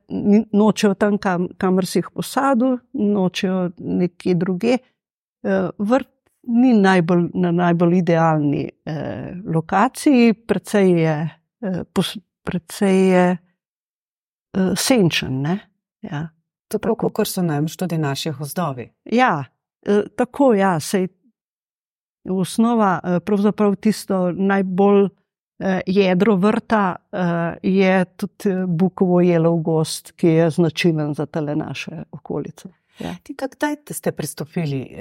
nočejo 0.56 0.94
tam, 0.96 1.18
kam, 1.20 1.50
kamor 1.60 1.84
si 1.86 2.00
jih 2.00 2.08
posadil, 2.16 2.78
nočejo 2.94 3.74
nekje 3.78 4.38
druge. 4.40 4.78
E, 4.78 5.58
vrt 5.78 6.16
ni 6.48 6.74
najbolj, 6.74 7.30
na 7.34 7.52
najbolj 7.52 7.98
idealni 7.98 8.70
eh, 8.86 9.34
lokaciji, 9.46 10.34
precej 10.34 10.92
je, 11.02 11.30
eh, 11.62 11.84
pos, 11.94 12.18
precej 12.44 13.10
je 13.10 13.26
eh, 13.32 14.72
senčen. 14.76 15.46
Ja. 16.02 16.28
Tako 16.68 17.10
kot 17.10 17.28
so 17.28 17.42
nam 17.42 17.68
tudi 17.68 17.98
naši 17.98 18.32
gozdovi. 18.32 18.90
Ja, 19.12 19.44
eh, 19.44 19.55
tako 20.16 20.54
ja, 20.54 20.80
se 20.80 21.02
je 21.02 21.08
osnova, 22.30 23.00
eh, 23.04 23.20
pravzaprav 23.20 23.76
tisto 23.76 24.32
najbolj. 24.32 25.10
Eh, 25.60 25.82
jedro 25.86 26.36
vrta 26.36 26.96
je 27.64 28.06
tudi 28.06 28.56
Bukovo 28.68 29.22
jelov 29.22 29.56
gost, 29.56 30.12
ki 30.12 30.28
je 30.28 30.50
značilen 30.50 31.14
za 31.14 31.26
tele 31.26 31.56
naše 31.56 32.04
okolice. 32.12 32.70
Ja. 33.00 33.16
Kdaj 33.56 33.76
ste 33.92 34.12
pristopili 34.12 34.98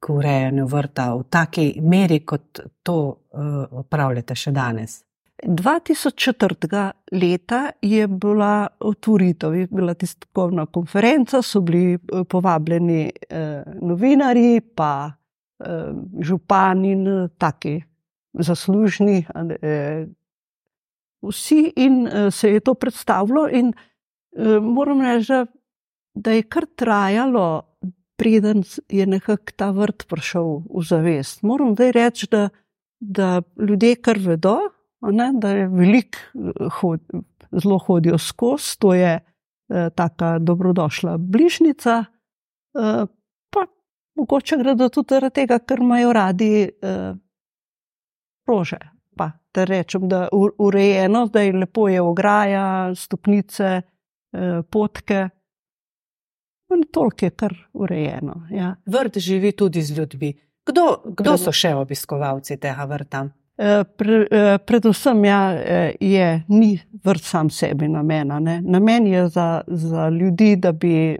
k 0.00 0.10
urejanju 0.10 0.66
vrta 0.66 1.14
v 1.14 1.24
taki 1.30 1.80
meri, 1.82 2.20
kot 2.24 2.60
to 2.82 3.16
opravljate 3.70 4.34
še 4.34 4.52
danes? 4.52 5.04
2004. 5.46 6.92
leta 7.12 7.70
je 7.82 8.06
bila 8.06 8.66
otvoritev, 8.80 9.54
je 9.54 9.66
bila 9.70 9.94
tiskovna 9.94 10.66
konferenca, 10.66 11.42
so 11.42 11.60
bili 11.60 11.94
eh, 11.94 12.24
povabljeni 12.28 13.10
eh, 13.28 13.62
novinari, 13.82 14.60
pa 14.74 15.12
eh, 15.60 15.92
župani 16.20 16.92
in 16.92 17.28
taki 17.38 17.82
zaslužni. 18.32 19.26
Eh, 19.62 20.06
vsi 21.22 21.72
in 21.76 22.06
eh, 22.06 22.30
se 22.30 22.52
je 22.52 22.60
to 22.60 22.74
predstavilo, 22.74 23.48
in 23.48 23.72
eh, 24.36 24.60
moram 24.60 25.00
reči, 25.00 25.44
da 26.14 26.30
je 26.30 26.42
kar 26.42 26.66
trajalo 26.76 27.70
preden 28.20 28.62
je 28.88 29.06
nekako 29.06 29.52
ta 29.56 29.70
vrt 29.72 30.04
prišel 30.08 30.60
v 30.68 30.82
zavest. 30.84 31.42
Moram 31.42 31.72
zdaj 31.72 31.92
reči, 31.92 32.26
da, 32.30 32.48
da 33.00 33.42
ljudje 33.56 33.94
kar 33.96 34.18
vedo, 34.20 34.58
ne, 35.00 35.32
da 35.34 35.50
je 35.50 35.68
veliko 35.68 36.18
hod, 36.80 37.00
zelo 37.50 37.78
hodijo 37.78 38.18
skozi, 38.18 38.78
to 38.78 38.94
je 38.94 39.12
eh, 39.16 39.90
tako 39.94 40.38
dobrodošla 40.38 41.18
bližnica. 41.18 42.04
Eh, 42.74 43.06
pa 43.50 43.66
mogoče 44.14 44.56
gredo 44.56 44.88
tudi 44.88 45.14
zaradi 45.14 45.34
tega, 45.34 45.58
ker 45.58 45.78
imajo 45.78 46.12
radi 46.12 46.52
eh, 46.62 47.14
rože. 48.46 48.78
Pa, 49.16 49.30
da 49.54 49.64
rečem, 49.64 50.08
da 50.08 50.22
je 50.22 50.28
urejeno, 50.58 51.26
da 51.26 51.40
je 51.40 51.52
lepo 51.52 51.88
je 51.88 52.00
ograja, 52.00 52.94
stopnice, 52.94 53.82
eh, 54.32 54.62
potke. 54.70 55.28
Toliko 56.92 57.24
je 57.24 57.30
kar 57.30 57.54
urejeno. 57.72 58.46
Ja. 58.50 58.76
Vrt 58.86 59.18
živi 59.18 59.52
tudi 59.52 59.82
z 59.82 59.98
ljudmi. 59.98 60.34
Kdo, 60.66 61.02
kdo 61.04 61.34
so 61.40 61.52
še 61.52 61.74
obiskovalci 61.74 62.56
tega 62.62 62.84
vrta? 62.86 63.24
E, 63.60 63.84
pre, 63.84 64.26
e, 64.30 64.58
predvsem 64.58 65.24
ja, 65.24 65.52
e, 65.52 65.96
je, 66.00 66.44
ni 66.48 66.80
vrt 67.04 67.24
sam 67.24 67.50
sebi 67.50 67.88
namen. 67.88 68.32
Namen 68.62 69.06
je 69.06 69.28
za, 69.28 69.60
za 69.66 70.08
ljudi, 70.08 70.56
da 70.56 70.72
bi, 70.72 71.18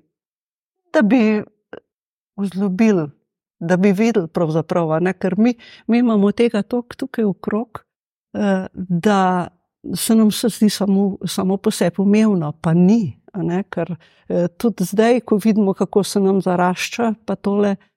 da 0.92 1.02
bi 1.02 1.42
vzljubili, 2.36 3.10
da 3.58 3.76
bi 3.76 3.92
videli, 3.92 4.28
ne? 5.00 5.12
ker 5.12 5.34
mi, 5.38 5.54
mi 5.86 5.98
imamo 5.98 6.32
tega 6.32 6.62
toliko 6.62 6.96
tukaj 6.96 7.24
okrog, 7.24 7.84
da 8.74 9.48
se 9.94 10.14
nam 10.14 10.30
se 10.30 10.48
zdi 10.48 10.70
samo, 10.70 11.16
samo 11.26 11.56
po 11.56 11.70
sebi 11.70 11.96
umevno, 11.98 12.52
pa 12.52 12.74
ni. 12.74 13.20
Ne, 13.34 13.62
ker 13.62 13.94
eh, 14.28 14.48
tudi 14.58 14.84
zdaj, 14.84 15.20
ko 15.20 15.36
vidimo, 15.44 15.74
kako 15.74 16.02
se 16.02 16.20
nam 16.20 16.40
zarašča, 16.40 17.14
pa 17.24 17.36
tole 17.36 17.70
eh, 17.70 17.89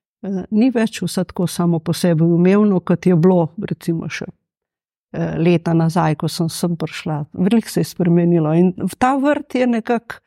ni 0.50 0.70
več 0.74 1.02
vse 1.02 1.24
tako 1.30 1.46
samo 1.50 1.78
po 1.84 1.92
sebi 1.92 2.24
umevno, 2.24 2.80
kot 2.80 3.06
je 3.06 3.16
bilo, 3.16 3.50
recimo, 3.70 4.08
še 4.08 4.26
eh, 4.28 5.34
leta 5.38 5.74
nazaj, 5.76 6.18
ko 6.20 6.28
sem 6.28 6.48
sem 6.52 6.76
prišla. 6.80 7.24
Veliko 7.38 7.70
se 7.70 7.84
je 7.84 7.90
spremenilo 7.92 8.54
in 8.56 8.72
ta 8.98 9.16
vrt 9.20 9.60
je 9.60 9.70
nekako 9.70 10.20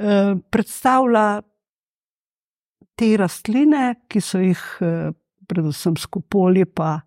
predstavlja 0.00 1.42
te 2.96 3.08
rastline, 3.20 3.82
ki 4.08 4.22
so 4.24 4.38
jih, 4.40 4.62
predvsem, 5.44 5.98
skupoli, 6.00 6.64
pa 6.64 7.02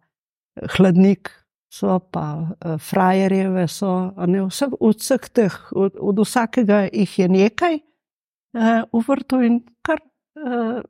hladnik, 0.76 1.32
so 1.74 1.98
pa 2.14 2.26
uh, 2.38 2.78
frajerjeve, 2.78 3.68
so, 3.68 4.14
ne, 4.30 4.44
vse, 4.46 4.70
od 4.80 5.02
vseh 5.02 5.30
teh, 5.34 5.56
od, 5.72 5.98
od 5.98 6.22
vsakega 6.22 6.84
jih 6.92 7.20
je 7.20 7.30
nekaj 7.34 7.80
uh, 7.80 8.84
v 8.94 9.02
vrtu 9.08 9.42
in 9.48 9.60
kar 9.86 10.04
uh, 10.04 10.84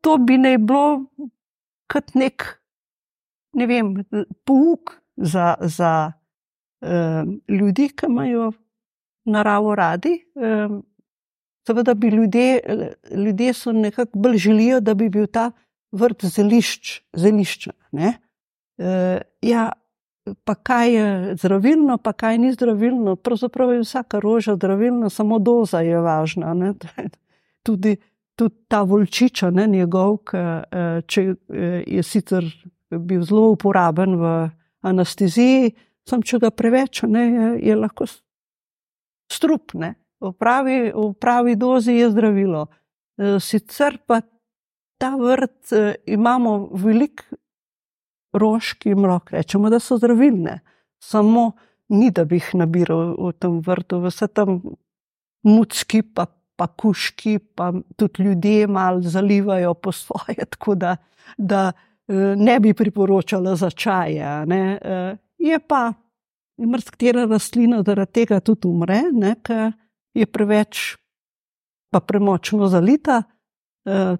to 0.00 0.16
bi 0.18 0.38
naj 0.38 0.58
bilo 0.58 1.06
kot 1.88 2.14
nek, 2.14 2.44
ne 3.56 3.66
vem, 3.66 3.94
pouk 4.46 4.98
za, 5.16 5.54
za 5.60 5.92
uh, 6.12 7.22
ljudi, 7.48 7.88
ki 7.96 8.06
imajo 8.10 8.52
naravo 9.28 9.74
radi. 9.74 10.18
Um, 10.34 10.82
Seveda 11.68 11.92
bi 11.94 12.08
ljudje, 12.08 12.60
ljudje 13.12 13.52
so 13.52 13.72
nekako 13.72 14.18
bolj 14.18 14.38
želijo, 14.40 14.80
da 14.80 14.94
bi 14.94 15.10
bil 15.12 15.26
ta 15.26 15.50
vrt 15.92 16.24
zelišč, 16.24 17.00
zelišča. 17.12 17.72
Uh, 17.92 19.20
ja, 19.42 19.72
pa 20.44 20.54
kaj 20.54 20.94
je 20.94 21.36
zdravilno, 21.36 21.98
pa 21.98 22.12
kaj 22.12 22.38
ni 22.38 22.52
zdravilno. 22.52 23.16
Pravzaprav 23.16 23.72
je 23.72 23.80
vsaka 23.80 24.20
roža 24.20 24.54
zdravilna, 24.54 25.10
samo 25.10 25.38
doza 25.38 25.80
je 25.80 26.00
važna. 26.00 26.54
Tudi, 27.66 27.96
tudi 28.38 28.54
ta 28.70 28.82
volčiča, 28.86 29.50
ne, 29.50 29.66
njegov, 29.66 30.20
ki 30.30 31.24
uh, 31.28 31.36
je 31.86 32.02
sicer 32.06 32.46
bil 32.88 33.24
zelo 33.26 33.50
uporaben 33.52 34.16
v 34.20 34.32
anesteziji, 34.86 35.72
sem 36.08 36.22
če 36.24 36.40
ga 36.46 36.52
preveč, 36.54 37.02
ne, 37.10 37.24
je, 37.28 37.48
je 37.68 37.76
lahko 37.76 38.06
strup. 39.32 39.74
Ne. 39.74 39.96
V 40.22 40.32
pravi, 40.34 40.78
v 40.94 41.12
pravi 41.20 41.56
dozi 41.58 41.98
je 41.98 42.10
zdravilo. 42.14 42.66
Uh, 43.18 43.36
sicer 43.42 43.98
pa 44.06 44.22
ta 44.98 45.12
vrt 45.18 45.74
imamo 46.10 46.70
veliko 46.74 47.38
rož, 48.34 48.74
ki 48.78 48.92
jim 48.92 49.06
lahko 49.06 49.36
rečemo, 49.36 49.70
da 49.70 49.80
so 49.80 49.98
zdravilne. 49.98 50.60
Samo 51.02 51.52
ni, 51.88 52.10
da 52.10 52.24
bi 52.24 52.38
jih 52.38 52.50
nabiral 52.58 53.14
v 53.16 53.32
tem 53.38 53.60
vrtu, 53.64 54.00
vse 54.04 54.28
tam 54.28 54.60
mučki, 55.46 56.02
pa, 56.02 56.26
pa 56.58 56.66
kuški, 56.66 57.38
pa 57.38 57.70
tudi 57.96 58.22
ljudje 58.22 58.66
malo 58.66 59.00
zalivajo 59.00 59.74
po 59.74 59.92
svoje, 59.92 60.44
tako 60.52 60.74
da, 60.74 60.96
da 61.38 61.72
eh, 61.72 62.34
ne 62.36 62.60
bi 62.60 62.74
priporočala 62.74 63.56
za 63.56 63.70
čaje. 63.70 64.46
Ne. 64.46 64.78
Eh, 64.82 65.16
je 65.38 65.58
pa 65.58 65.92
mrzkatera 66.58 67.24
rastlina 67.30 67.82
zaradi 67.86 68.12
tega 68.12 68.40
tudi 68.40 68.66
umre, 68.68 69.02
ker 69.42 69.72
je 70.14 70.26
preveč, 70.26 70.96
pa 71.90 72.00
premočno 72.00 72.68
zalita. 72.68 73.22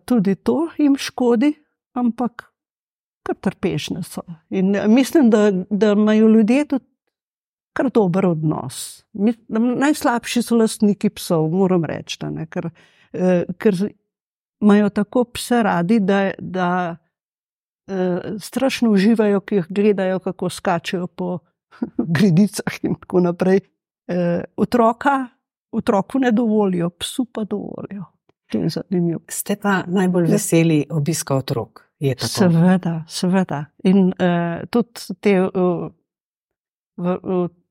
tudi 0.04 0.34
to 0.34 0.68
jim 0.78 0.94
škodi, 0.96 1.50
ampak 1.92 2.46
kar 3.26 3.36
trpežne 3.36 4.02
so. 4.02 4.22
In 4.50 4.72
mislim, 4.88 5.30
da, 5.30 5.50
da 5.70 5.92
imajo 5.92 6.28
ljudje 6.28 6.64
tudi 6.64 6.84
kar 7.78 7.90
dober 7.94 8.26
odnos. 8.32 9.04
Najslabši 9.14 10.42
so 10.42 10.58
lastniki 10.58 11.10
psov, 11.14 11.46
moram 11.54 11.86
reči, 11.86 12.18
ne, 12.34 12.48
ker, 12.50 12.70
ker 13.62 13.78
imajo 14.58 14.90
tako 14.90 15.24
pse 15.36 15.62
radi, 15.62 16.00
da, 16.02 16.32
da 16.38 16.70
strašno 18.42 18.90
uživajo, 18.90 19.40
ki 19.40 19.60
jih 19.60 19.68
gledajo, 19.70 20.18
kako 20.26 20.50
skačejo 20.50 21.06
po 21.06 21.38
gredicah 22.18 22.82
in 22.82 22.98
tako 22.98 23.22
naprej. 23.30 23.62
Otroka, 24.56 25.16
otroku 25.72 26.18
ne 26.18 26.32
dovolijo, 26.32 26.90
psu 26.90 27.24
pa 27.24 27.44
dovolijo. 27.44 28.04
Ste 29.28 29.56
pa 29.62 29.82
najbolj 29.86 30.24
ja. 30.24 30.30
veseli 30.32 30.86
obiska 30.90 31.36
otrok? 31.36 31.84
Seveda, 32.18 33.04
seveda. 33.08 33.64
In 33.84 34.06
uh, 34.08 34.62
tudi 34.70 35.14
te 35.20 35.34
uh, 35.42 35.90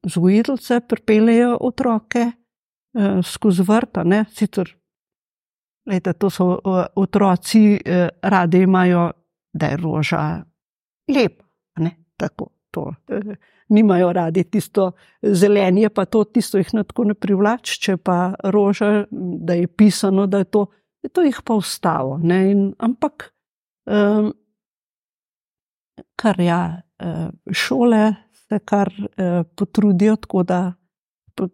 vzgojiteljice 0.08 0.80
pripeljejo 0.88 1.58
otroke 1.62 2.26
uh, 2.28 3.26
skozi 3.26 3.64
vrta. 3.68 4.04
Sicer, 4.32 4.72
lejte, 5.86 6.14
to 6.14 6.30
so 6.30 6.58
otroci, 6.96 7.76
uh, 7.76 8.08
radi 8.22 8.64
imajo, 8.64 9.12
da 9.54 9.74
je 9.74 9.78
roža 9.78 10.24
lepa. 11.12 11.44
Tako, 12.18 12.48
to, 12.72 12.82
uh, 12.82 13.36
nimajo 13.70 14.14
radi 14.14 14.44
tisto 14.44 14.92
zelenje, 15.22 15.90
pa 15.90 16.06
to 16.06 16.24
tisto 16.24 16.58
jih 16.58 16.72
tako 16.72 17.04
ne 17.12 17.14
privlači, 17.14 17.80
če 17.82 17.98
pa 17.98 18.34
roža, 18.44 19.06
da 19.12 19.54
je 19.54 19.68
pisano, 19.68 20.26
da 20.28 20.42
je 20.42 20.50
to, 20.56 20.66
da 21.04 21.10
to 21.10 21.22
jih 21.22 21.42
pa 21.46 21.54
ustavo. 21.54 22.20
Ampak, 22.80 23.34
um, 23.86 24.32
kar 26.16 26.42
ja, 26.42 26.82
šole 27.52 28.14
se 28.48 28.60
kar 28.60 28.92
uh, 29.00 29.44
potrudijo, 29.56 30.16
tako 30.16 30.44
da 30.44 30.74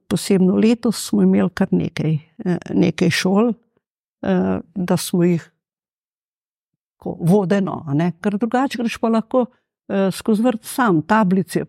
posebno 0.08 0.56
letos 0.56 1.08
smo 1.10 1.22
imeli 1.24 1.50
kar 1.54 1.68
nekaj, 1.72 2.14
uh, 2.46 2.56
nekaj 2.74 3.10
šol, 3.10 3.50
uh, 3.50 4.60
da 4.76 4.98
smo 4.98 5.24
jih. 5.24 5.50
Vodeno, 7.04 7.82
ker 8.24 8.38
drugače 8.40 8.80
greš 8.80 8.96
pa 8.98 9.10
lahko 9.12 9.42
uh, 9.44 10.08
skozi 10.16 10.44
vrt 10.46 10.64
sam, 10.64 11.02
tablice, 11.02 11.66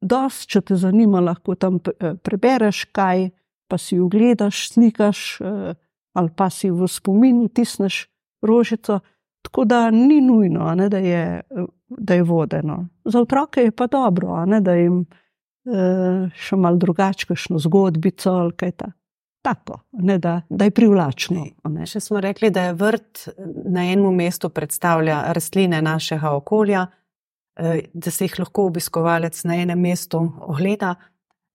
dosti, 0.00 0.48
če 0.52 0.62
te 0.70 0.78
zanima, 0.80 1.20
lahko 1.24 1.56
tam 1.58 1.78
eh, 1.80 2.14
prebereš, 2.22 2.86
kaj 2.96 3.30
pa 3.66 3.78
si 3.80 3.98
ogledaš, 4.00 4.68
slikaš, 4.74 5.22
eh, 5.40 5.74
ali 6.16 6.32
pa 6.36 6.50
si 6.50 6.70
v 6.70 6.88
spominu 6.88 7.48
tisneš 7.48 8.06
rožico. 8.42 9.00
Tako 9.46 9.64
da 9.64 9.90
ni 9.90 10.20
nujno, 10.20 10.72
ne, 10.74 10.88
da, 10.90 10.98
je, 10.98 11.42
da 11.88 12.14
je 12.14 12.22
vodeno. 12.22 12.88
Za 13.04 13.20
otroke 13.20 13.60
je 13.60 13.70
pa 13.70 13.86
dobro, 13.86 14.44
ne, 14.46 14.60
da 14.60 14.74
jim 14.74 15.04
eh, 15.04 16.28
še 16.34 16.56
malo 16.56 16.76
drugače, 16.76 17.26
kakšno 17.26 17.58
zgodbico 17.58 18.30
ali 18.30 18.56
kaj 18.56 18.72
ta. 18.72 18.92
Tako, 19.46 19.80
ne, 20.02 20.18
da, 20.18 20.40
da 20.50 20.66
je 20.66 20.74
privlačno. 20.74 21.44
Še 21.86 22.00
smo 22.02 22.20
rekli, 22.20 22.50
da 22.50 22.68
je 22.68 22.78
vrt 22.80 23.28
na 23.70 23.84
enem 23.86 24.14
mestu 24.18 24.50
predstavlja 24.50 25.20
rastline 25.36 25.78
našega 25.82 26.32
okolja, 26.34 26.86
Eh, 27.56 27.80
da 27.92 28.10
se 28.10 28.24
jih 28.24 28.34
lahko 28.38 28.66
obiskovalec 28.68 29.44
na 29.44 29.56
enem 29.56 29.80
mestu 29.80 30.18
ogleda, 30.40 30.94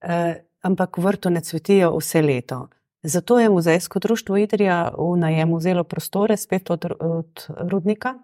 eh, 0.01 0.41
ampak 0.61 0.97
v 0.97 1.03
vrtu 1.05 1.29
ne 1.29 1.41
cvetijo 1.41 1.91
vse 1.97 2.21
leto. 2.21 2.67
Zato 3.03 3.39
je 3.39 3.49
muzejsko 3.49 3.99
društvo 3.99 4.37
Idrija 4.37 4.91
v 4.97 5.17
najemu 5.17 5.57
vzelo 5.57 5.83
prostore 5.83 6.37
spet 6.37 6.69
od, 6.69 6.85
od 6.99 7.45
rudnika, 7.57 8.15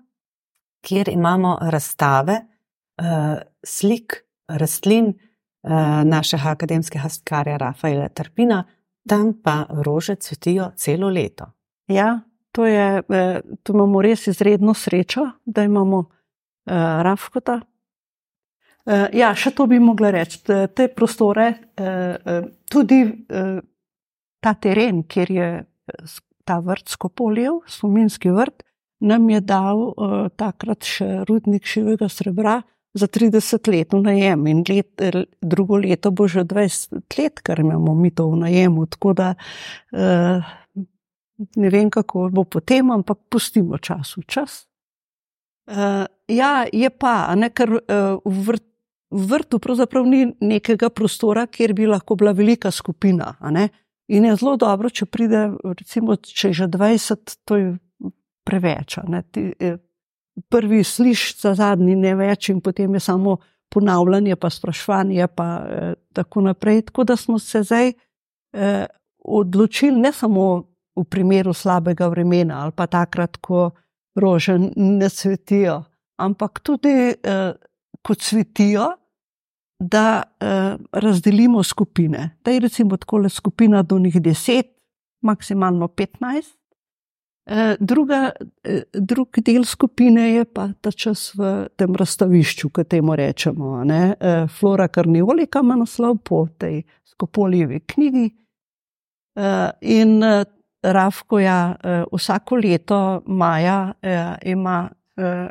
kjer 0.81 1.09
imamo 1.09 1.57
razstave 1.61 2.39
uh, 2.41 3.37
slik 3.63 4.23
rastlin 4.47 5.07
uh, 5.07 6.03
našega 6.05 6.51
akademskega 6.51 7.09
skarja 7.09 7.57
Rafaela 7.57 8.09
Trpina, 8.09 8.63
tam 9.09 9.33
pa 9.43 9.65
rože 9.69 10.15
cvetijo 10.15 10.71
celo 10.75 11.09
leto. 11.09 11.45
Ja, 11.87 12.19
to, 12.51 12.65
je, 12.65 13.03
to 13.63 13.73
imamo 13.73 14.01
res 14.01 14.27
izredno 14.27 14.73
srečo, 14.73 15.29
da 15.45 15.63
imamo 15.63 15.97
uh, 15.97 17.01
Rafkota. 17.05 17.61
Uh, 18.87 19.07
ja, 19.13 19.33
še 19.35 19.51
to 19.55 19.67
bi 19.67 19.79
mogla 19.79 20.11
reči. 20.15 20.41
Te 20.47 20.87
prostore, 20.95 21.47
uh, 21.79 22.47
tudi 22.71 23.01
uh, 23.05 23.59
ta 24.43 24.53
teren, 24.53 25.03
kjer 25.07 25.31
je 25.31 25.49
ta 26.47 26.59
vrt 26.63 26.89
skopoljev, 26.91 27.61
spominski 27.67 28.31
vrt, 28.31 28.63
nam 28.99 29.29
je 29.29 29.41
dal 29.41 29.83
uh, 29.89 30.27
takrat 30.35 30.83
še 30.83 31.23
rudnik 31.29 31.67
živega 31.67 32.09
srebra 32.09 32.61
za 32.97 33.07
30 33.07 33.71
let 33.71 33.93
v 33.93 34.01
najem. 34.01 34.47
In 34.47 34.63
let, 34.69 35.01
drugo 35.41 35.77
leto 35.77 36.11
bo 36.11 36.27
že 36.27 36.43
20 36.43 37.19
let, 37.19 37.41
kar 37.41 37.59
imamo 37.59 37.95
mi 37.95 38.11
to 38.11 38.29
v 38.29 38.41
najemu. 38.45 38.85
Tako 38.85 39.13
da 39.13 39.33
uh, 39.35 40.41
ne 41.55 41.69
vem, 41.69 41.89
kako 41.89 42.29
bo 42.33 42.43
potem, 42.43 42.91
ampak 42.91 43.19
pustimo 43.29 43.77
čas 43.77 44.17
v 44.17 44.25
čas. 44.25 44.65
Uh, 45.67 46.07
ja, 46.27 46.65
je 46.71 46.89
pa, 46.89 47.35
ne, 47.35 47.51
ker 47.51 47.77
uh, 47.77 48.17
v, 48.23 48.37
vrt, 48.51 48.65
v 49.11 49.23
vrtu 49.31 49.59
pravzaprav 49.59 50.07
ni 50.07 50.31
nekega 50.41 50.89
prostora, 50.89 51.47
kjer 51.47 51.73
bi 51.73 51.87
lahko 51.87 52.15
bila 52.15 52.31
velika 52.31 52.71
skupina. 52.71 53.35
In 54.07 54.25
je 54.25 54.35
zelo 54.39 54.55
dobro, 54.59 54.89
če 54.89 55.05
pride, 55.05 55.51
recimo, 55.63 56.15
če 56.15 56.53
že 56.55 56.67
20, 56.71 57.35
to 57.47 57.59
je 57.59 57.67
preveč. 58.47 58.97
Ti, 59.31 59.43
eh, 59.59 59.77
prvi 60.49 60.83
slišiš, 60.83 61.53
zadnji 61.59 61.95
ne 61.99 62.15
več, 62.15 62.49
in 62.49 62.61
potem 62.63 62.93
je 62.95 63.03
samo 63.03 63.37
ponavljanje, 63.73 64.35
pa 64.39 64.49
spraševanje, 64.49 65.27
pa 65.35 65.49
eh, 65.59 65.93
tako 66.15 66.47
naprej. 66.47 66.87
Tako 66.89 67.03
da 67.03 67.15
smo 67.15 67.39
se 67.39 67.63
zdaj 67.63 67.91
eh, 67.91 68.85
odločili, 69.19 69.99
ne 69.99 70.13
samo 70.13 70.63
v 70.97 71.03
primeru 71.03 71.53
slabega 71.53 72.07
vremena 72.07 72.63
ali 72.63 72.71
pa 72.75 72.87
takrat, 72.87 73.37
ko 73.37 73.69
rože 74.15 74.57
ne 74.75 75.09
cvetijo, 75.09 75.83
ampak 76.17 76.59
tudi, 76.59 77.13
eh, 77.23 77.53
ko 78.01 78.15
cvetijo, 78.15 78.87
da 79.79 80.23
eh, 80.23 80.77
razdelimo 80.91 81.63
skupine. 81.63 82.37
Da 82.43 82.51
je 82.51 82.59
recimo 82.59 82.97
tako 82.97 83.17
le 83.17 83.29
skupina 83.29 83.83
do 83.83 83.99
njih 83.99 84.15
10, 84.15 84.63
maksimalno 85.21 85.87
15, 85.87 86.55
druga, 87.79 88.31
eh, 88.63 88.83
drug 88.93 89.39
del 89.45 89.63
skupine 89.63 90.33
je 90.33 90.45
pa 90.45 90.69
ta 90.81 90.91
čas 90.91 91.31
v 91.35 91.67
tem 91.75 91.95
razstavišču, 91.95 92.69
kot 92.69 92.87
temu 92.87 93.15
rečemo. 93.15 93.83
Ne? 93.83 94.15
Eh, 94.19 94.47
Flora 94.47 94.87
Karniolika 94.87 95.59
ima 95.63 95.75
naslov 95.75 96.17
po 96.23 96.47
tej 96.57 96.83
skopoljevi 97.05 97.79
knjigi. 97.79 98.29
Eh, 99.35 99.71
in 99.81 100.23
eh, 100.23 100.43
Rafko 100.83 101.39
ja, 101.39 101.75
eh, 101.83 102.03
vsako 102.13 102.55
leto 102.55 103.21
maja 103.25 103.93
eh, 104.01 104.35
ima 104.45 104.89
eh, 105.17 105.49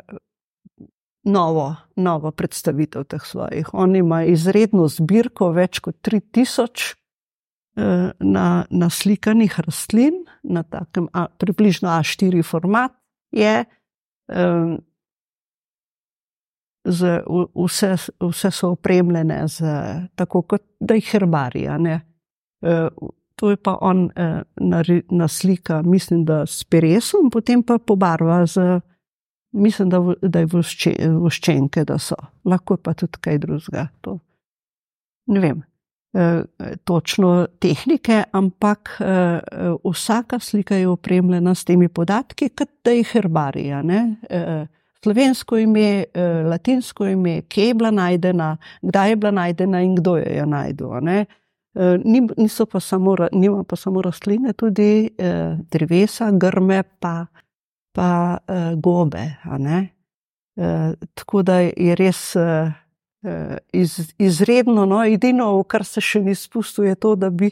novo, 1.23 1.75
novo 1.95 2.31
predstavitev 2.31 3.03
teh 3.03 3.21
svojih. 3.21 3.73
On 3.73 3.95
ima 3.95 4.23
izredno 4.23 4.87
zbirko, 4.87 5.51
več 5.51 5.79
kot 5.79 5.95
3000 6.01 6.95
na, 8.19 8.65
na 8.69 8.89
slikanih 8.89 9.59
rastlin, 9.59 10.23
na 10.43 10.63
takem 10.63 11.07
a, 11.13 11.27
približno 11.27 11.89
A4 11.89 12.43
format. 12.43 12.91
Je, 13.31 13.65
um, 14.33 14.77
z, 16.87 17.21
vse, 17.55 17.95
vse 18.23 18.51
so 18.51 18.71
opremljene 18.73 19.43
z 19.47 19.77
tako, 20.15 20.41
kot 20.41 20.63
da 20.79 20.97
jih 20.97 21.11
herbarija. 21.11 21.77
Uh, 21.77 23.09
to 23.35 23.51
je 23.51 23.57
pa 23.61 23.77
on 23.81 24.09
uh, 24.15 24.41
na 25.11 25.27
slika, 25.27 25.81
mislim, 25.81 26.25
da 26.25 26.45
s 26.45 26.63
peresom, 26.63 27.29
potem 27.29 27.63
pa 27.63 27.77
pobarva 27.77 28.45
z 28.45 28.79
mislim, 29.51 29.89
da, 29.89 29.99
da 30.21 30.39
je 30.39 30.47
voščenke, 31.19 31.83
da 31.85 31.97
so, 31.99 32.15
lahko 32.45 32.77
pa 32.77 32.93
tudi 32.97 33.19
kaj 33.21 33.39
drugega. 33.43 33.87
To. 34.01 34.17
Ne 35.33 35.41
vem 35.43 35.61
e, 35.61 35.76
točno 36.83 37.47
tehnike, 37.59 38.23
ampak 38.31 38.97
e, 38.99 39.39
vsaka 39.83 40.39
slika 40.39 40.75
je 40.75 40.87
opremljena 40.87 41.55
s 41.55 41.65
temi 41.65 41.87
podatki, 41.87 42.49
kot 42.49 42.69
da 42.83 42.91
je 42.91 43.03
herbarija. 43.03 43.83
E, 44.29 44.65
slovensko 45.03 45.57
ime, 45.57 46.03
latinsko 46.49 47.07
ime, 47.07 47.41
kje 47.41 47.67
je 47.67 47.73
bila 47.73 47.91
najdena, 47.91 48.57
kdaj 48.81 49.09
je 49.09 49.15
bila 49.15 49.31
najdena 49.31 49.81
in 49.81 49.95
kdo 49.95 50.17
jo 50.17 50.23
je 50.23 50.45
najdel. 50.45 50.89
Niso 52.37 52.65
pa 52.65 52.79
samo, 52.79 53.15
nima 53.31 53.63
pa 53.63 53.75
samo 53.75 54.01
rastline, 54.01 54.53
tudi 54.53 55.09
drevesa, 55.71 56.31
grme, 56.31 56.83
pa 56.99 57.25
pa 57.91 58.37
gobe. 58.75 59.35
Tako 61.15 61.41
da 61.41 61.59
je 61.59 61.95
res 61.95 62.35
iz, 63.73 64.13
izredno, 64.21 64.85
no, 64.85 65.01
edino, 65.05 65.49
kar 65.63 65.85
se 65.85 66.01
še 66.01 66.21
ni 66.21 66.35
spustil, 66.35 66.85
je 66.91 66.95
to, 66.95 67.15
da 67.15 67.29
bi 67.33 67.49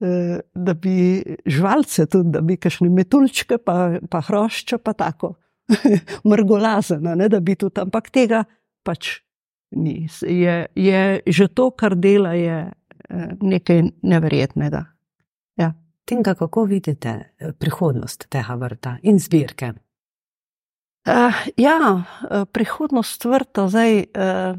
eh, 0.00 0.40
da 0.54 0.74
bi 0.74 1.22
živalce, 1.46 2.06
tudi 2.06 2.30
da 2.30 2.40
bi 2.40 2.56
kakšne 2.56 2.88
metulčke, 2.88 3.58
pa, 3.58 3.98
pa 4.10 4.20
hrošče, 4.20 4.78
pa 4.78 4.92
tako, 4.92 5.34
mrgolazena, 6.30 7.14
ne, 7.14 7.28
da 7.28 7.40
bi 7.40 7.56
tudi, 7.56 7.80
ampak 7.80 8.10
tega 8.10 8.44
pač 8.86 9.20
ni. 9.76 10.08
Je, 10.22 10.66
je 10.74 11.02
že 11.26 11.48
to, 11.54 11.70
kar 11.70 11.96
dela, 11.96 12.34
je 12.34 12.64
eh, 12.70 13.28
nekaj 13.40 13.84
neverjetnega. 14.02 14.84
Ja. 15.60 15.74
Tinka, 16.08 16.34
kako 16.34 16.64
vidite 16.70 17.12
eh, 17.12 17.52
prihodnost 17.52 18.26
tega 18.32 18.56
vrta 18.58 18.96
in 19.02 19.20
zbirke? 19.20 19.74
Uh, 21.08 21.32
ja, 21.56 22.04
prihodnost 22.52 23.24
vrta 23.24 23.70
zdaj. 23.72 23.94
Uh, 24.12 24.58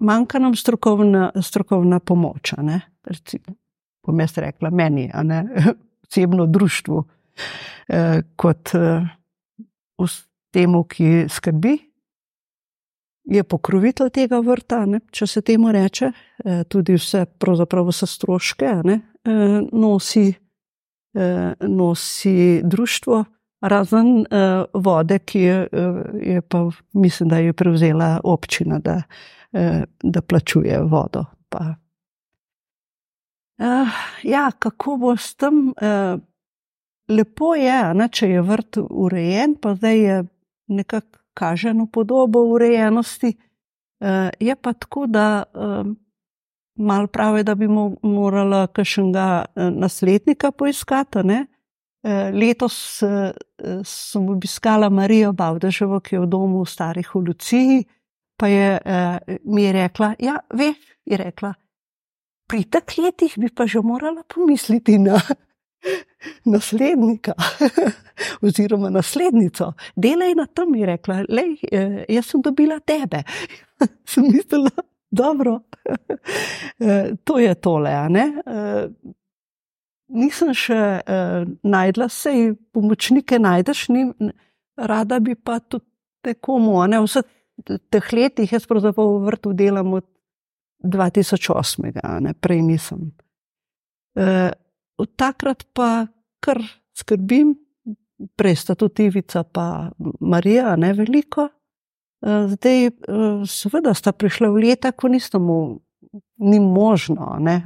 manjka 0.00 0.38
nam 0.38 0.56
strokovna, 0.56 1.32
strokovna 1.42 2.00
pomoč. 2.00 2.52
Bom 4.06 4.20
jaz 4.20 4.38
rekla, 4.38 4.70
meni, 4.70 5.10
a 5.14 5.22
ne 5.22 5.44
osebno 6.08 6.46
društvu, 6.46 6.96
uh, 6.96 8.20
kot 8.36 8.74
uh, 8.74 10.10
temu, 10.52 10.84
ki 10.84 11.26
skrbi. 11.28 11.78
Je 13.24 13.44
pokrovitelj 13.44 14.10
tega 14.12 14.38
vrta, 14.44 14.82
ne, 14.86 15.00
če 15.10 15.26
se 15.26 15.40
temu 15.40 15.70
reče, 15.72 16.10
tudi 16.68 16.98
vse, 16.98 17.22
pravzaprav 17.40 17.86
vse 17.88 18.06
stroške, 18.06 18.72
ne, 18.84 18.98
nosi, 19.72 20.26
nosi 21.64 22.34
društvo, 22.68 23.22
razen 23.68 24.18
uh, 24.20 24.64
vode, 24.74 25.18
ki 25.18 25.40
je, 25.40 25.56
uh, 25.72 26.00
je 26.20 26.42
pa, 26.42 26.64
mislim, 26.92 27.28
da 27.28 27.38
je 27.38 27.52
prevzela 27.52 28.20
občina, 28.24 28.78
da, 28.78 29.02
uh, 29.52 29.82
da 30.02 30.22
plačuje 30.22 30.82
vodo. 30.82 31.24
Uh, 33.58 33.88
ja, 34.22 34.50
kako 34.58 34.96
bo 34.96 35.16
s 35.16 35.34
tem? 35.34 35.68
Uh, 35.68 36.20
lepo 37.08 37.54
je, 37.54 37.80
ne, 37.94 38.08
če 38.08 38.28
je 38.28 38.42
vrt 38.42 38.78
urejen, 38.90 39.54
pa 39.62 39.74
zdaj 39.74 39.98
je 39.98 40.24
nekako 40.66 41.18
kaženo 41.34 41.86
podobo 41.86 42.42
urejenosti. 42.54 43.36
Uh, 44.00 44.30
je 44.40 44.56
pa 44.56 44.72
tako, 44.72 45.06
da 45.06 45.42
uh, 45.54 45.86
malo 46.74 47.06
pravi, 47.06 47.42
da 47.42 47.54
bi 47.54 47.68
morala 48.02 48.66
kakšnega 48.66 49.44
naslednika 49.56 50.50
poiskati. 50.50 51.22
Ne? 51.24 51.46
Eh, 52.04 52.32
letos 52.32 53.02
eh, 53.02 53.32
sem 53.84 54.28
obiskala 54.28 54.90
Marijo 54.90 55.32
Bavdaževo, 55.32 56.02
ki 56.04 56.14
je 56.14 56.20
v 56.20 56.26
domu 56.28 56.66
starih 56.68 57.08
v 57.14 57.22
Luciji, 57.24 57.78
pa 58.36 58.50
je 58.52 58.66
eh, 58.76 59.38
mi 59.44 59.64
je 59.64 59.70
rekla, 59.72 60.10
ja, 60.20 60.34
veš, 60.52 60.76
je 61.08 61.16
rekla, 61.16 61.54
pri 62.44 62.66
teh 62.68 62.98
letih 63.00 63.38
bi 63.40 63.48
pa 63.48 63.64
že 63.64 63.80
morala 63.80 64.20
pomisliti 64.28 64.98
na 65.00 65.16
naslednika 66.52 67.32
oziroma 68.44 68.92
naslednico. 68.92 69.72
Delaj 69.96 70.36
na 70.36 70.46
tem, 70.46 70.76
je 70.76 70.86
rekla, 70.92 71.22
lej, 71.28 71.56
jaz 72.08 72.28
sem 72.28 72.44
dobila 72.44 72.82
tebe. 72.84 73.24
sem 74.12 74.28
mislila, 74.28 74.76
dobro, 75.08 75.62
to 77.24 77.38
je 77.40 77.54
tole, 77.54 77.96
a 77.96 78.08
ne? 78.12 78.28
Nisem 80.12 80.52
še 80.56 80.80
uh, 81.00 81.44
najdla, 81.64 82.08
sej 82.12 82.54
pomočnike 82.74 83.38
najdeš, 83.40 83.88
ni, 83.94 84.06
rada 84.76 85.20
bi 85.20 85.34
pa 85.34 85.60
tudi 85.60 85.86
tekomu. 86.24 86.76
Ne, 86.90 87.00
vse 87.04 87.24
teh 87.92 88.12
letih 88.12 88.52
jaz 88.52 88.66
pravzaprav 88.68 89.16
v 89.16 89.24
vrtu 89.28 89.54
delam 89.56 89.94
od 90.00 90.06
2008, 90.84 91.92
ne, 92.24 92.34
prej 92.34 92.62
nisem. 92.64 93.12
Uh, 94.14 94.50
od 95.00 95.10
takrat 95.18 95.64
pa 95.74 96.06
kar 96.44 96.60
skrbim, 96.94 97.54
prej 98.38 98.56
sta 98.60 98.76
tudi 98.78 99.08
Ivica 99.08 99.42
pa 99.42 99.90
Marija, 100.20 100.76
ne 100.76 100.92
veliko. 100.94 101.48
Uh, 102.24 102.44
zdaj, 102.52 102.90
uh, 103.08 103.44
seveda, 103.48 103.94
sta 103.96 104.12
prišla 104.12 104.52
v 104.52 104.68
leta, 104.68 104.92
ko 104.92 105.08
nismo, 105.12 105.80
ni 106.44 106.60
možno, 106.60 107.36
ne, 107.40 107.56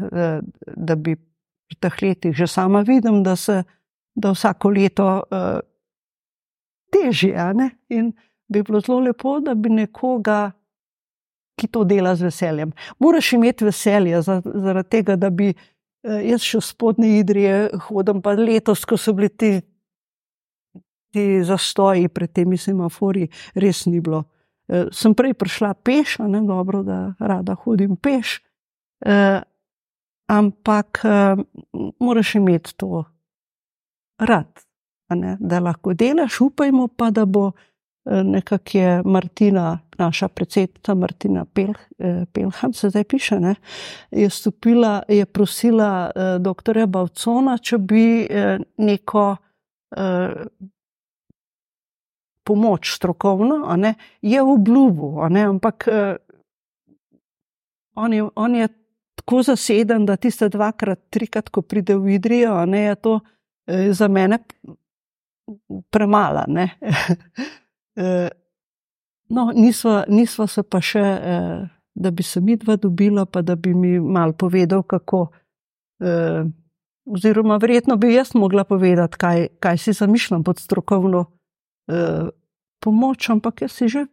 da 0.76 0.94
bi 0.96 1.16
v 1.68 1.76
teh 1.80 2.02
letih 2.02 2.36
že 2.36 2.46
sama 2.46 2.82
vidim, 2.82 3.22
da 3.22 3.36
se 3.36 3.62
da 4.14 4.32
vsako 4.32 4.70
leto 4.70 5.22
uh, 5.30 5.60
težje. 6.92 7.36
In 7.88 8.12
bi 8.48 8.62
bilo 8.62 8.80
zelo 8.80 9.00
lepo, 9.00 9.38
da 9.40 9.54
bi 9.54 9.70
nekoga, 9.70 10.50
ki 11.58 11.68
to 11.68 11.84
dela 11.84 12.14
z 12.16 12.28
veseljem. 12.28 12.72
Moraš 12.98 13.32
imeti 13.32 13.64
veselje 13.64 14.22
zaradi 14.22 14.88
tega, 14.88 15.16
da 15.16 15.30
bi 15.30 15.52
uh, 15.52 16.20
jaz 16.24 16.42
še 16.42 16.60
spodnji 16.60 17.18
idrije 17.20 17.68
hodil, 17.88 18.22
pa 18.22 18.34
letos, 18.38 18.84
ko 18.84 18.96
so 18.96 19.14
bili 19.14 19.28
ti. 19.28 19.52
Ti 21.08 21.22
zastoji 21.40 22.10
pred 22.12 22.34
temi 22.36 22.58
semafori 22.60 23.22
res 23.56 23.86
ni 23.88 24.00
bilo. 24.04 24.26
E, 24.68 24.84
sem 24.92 25.14
prej 25.16 25.32
prišla 25.40 25.72
peš, 25.80 26.18
ne 26.28 26.42
dobro, 26.44 26.82
da 26.84 27.14
rada 27.16 27.54
hodim 27.56 27.96
peš, 27.96 28.34
e, 29.00 29.40
ampak 30.28 31.00
uh, 31.04 31.44
moraš 32.00 32.34
imeti 32.34 32.76
to 32.76 33.04
rad, 34.18 34.60
da 35.38 35.60
lahko 35.60 35.94
delaš, 35.94 36.40
upajmo 36.40 36.88
pa, 36.88 37.10
da 37.10 37.24
bo 37.24 37.46
uh, 37.46 37.52
nekako 38.24 38.78
je 38.78 39.02
Martina, 39.04 39.78
naša 39.98 40.28
predsednica 40.28 40.94
Martina 40.94 41.44
Pel, 41.44 41.70
uh, 41.70 42.24
Pelham, 42.32 42.72
se 42.72 42.90
zdaj 42.90 43.04
piše, 43.04 43.40
ne, 43.40 43.54
je 44.10 44.30
stopila, 44.30 45.02
je 45.08 45.26
prosila 45.26 46.10
uh, 46.14 46.42
dr. 46.42 46.86
Bavcona, 46.86 47.58
če 47.58 47.78
bi 47.78 48.26
uh, 48.30 48.60
neko 48.76 49.36
uh, 49.96 50.32
pomoč 52.44 52.94
strokovno, 52.96 53.76
ne, 53.76 53.94
je 54.22 54.42
v 54.42 54.52
obljubu, 54.52 55.20
ampak 55.22 55.88
uh, 55.88 56.16
on 57.94 58.12
je, 58.12 58.28
on 58.34 58.54
je 58.54 58.68
tako 59.18 59.42
zaseden, 59.42 60.06
da 60.06 60.16
tiste 60.16 60.48
dvakrat, 60.48 61.00
trikrat, 61.10 61.50
ko 61.50 61.62
pride 61.62 61.96
v 61.98 62.14
Idrijo, 62.16 62.54
ne, 62.66 62.84
je 62.88 62.94
to 62.94 63.14
eh, 63.66 63.92
za 63.92 64.08
mene 64.08 64.38
premala. 65.90 66.46
eh, 67.96 68.28
no, 69.28 69.50
nisva, 69.54 70.04
nisva 70.08 70.46
se 70.46 70.62
pa 70.62 70.80
še, 70.80 71.02
eh, 71.02 71.66
da 71.94 72.10
bi 72.10 72.22
se 72.22 72.40
mi 72.40 72.56
dva 72.56 72.76
dobila, 72.76 73.26
pa 73.26 73.42
da 73.42 73.56
bi 73.56 73.74
mi 73.74 73.98
mal 74.00 74.32
povedal, 74.32 74.82
kako. 74.82 75.28
Eh, 76.00 76.44
oziroma, 77.08 77.56
verjetno 77.56 77.96
bi 77.96 78.12
jaz 78.14 78.34
mogla 78.34 78.64
povedati, 78.64 79.16
kaj, 79.16 79.46
kaj 79.60 79.78
si 79.78 79.92
zamišljam 79.92 80.44
pod 80.44 80.58
strokovno 80.58 81.24
eh, 81.88 82.28
pomoč, 82.84 83.30
ampak 83.30 83.62
jaz 83.62 83.72
si 83.72 83.88
že, 83.88 84.06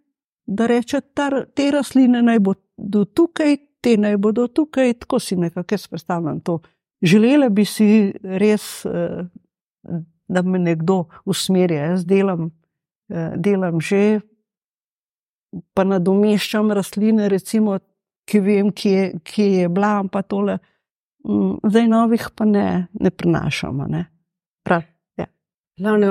da 0.46 0.68
reče, 0.68 1.02
tar, 1.13 1.46
te 1.54 1.72
rastline 1.72 2.22
naj 2.22 2.39
bodo 2.39 3.06
tukaj, 3.06 3.58
te 3.86 3.93
naj 4.02 4.17
bodo 4.17 4.48
tukaj, 4.48 4.93
tako 5.04 5.19
si 5.21 5.36
nekako 5.38 5.78
predstavljam 5.89 6.39
to. 6.41 6.60
Želela 7.02 7.50
bi 7.50 7.65
si 7.65 8.13
res, 8.24 8.86
eh, 8.86 9.26
da 10.28 10.41
me 10.41 10.60
nekdo 10.60 11.04
usmerja. 11.26 11.84
Jaz 11.91 12.06
delam, 12.06 12.50
eh, 13.10 13.34
delam 13.38 13.82
že, 13.82 14.19
pa 15.74 15.84
nadomeščam 15.84 16.71
rastline, 16.71 17.30
recimo, 17.30 17.78
ki 18.26 18.39
vem, 18.39 18.71
kje, 18.71 19.19
kje 19.24 19.45
je 19.52 19.69
bila, 19.69 20.04
pa 20.12 20.21
tole. 20.21 20.58
Mm, 21.28 21.60
zdaj 21.69 21.88
novih 21.88 22.30
pa 22.36 22.45
ne, 22.45 22.88
ne 22.93 23.12
prenašamo. 23.12 23.88
Ne? 23.88 24.06
Ja. 25.17 25.28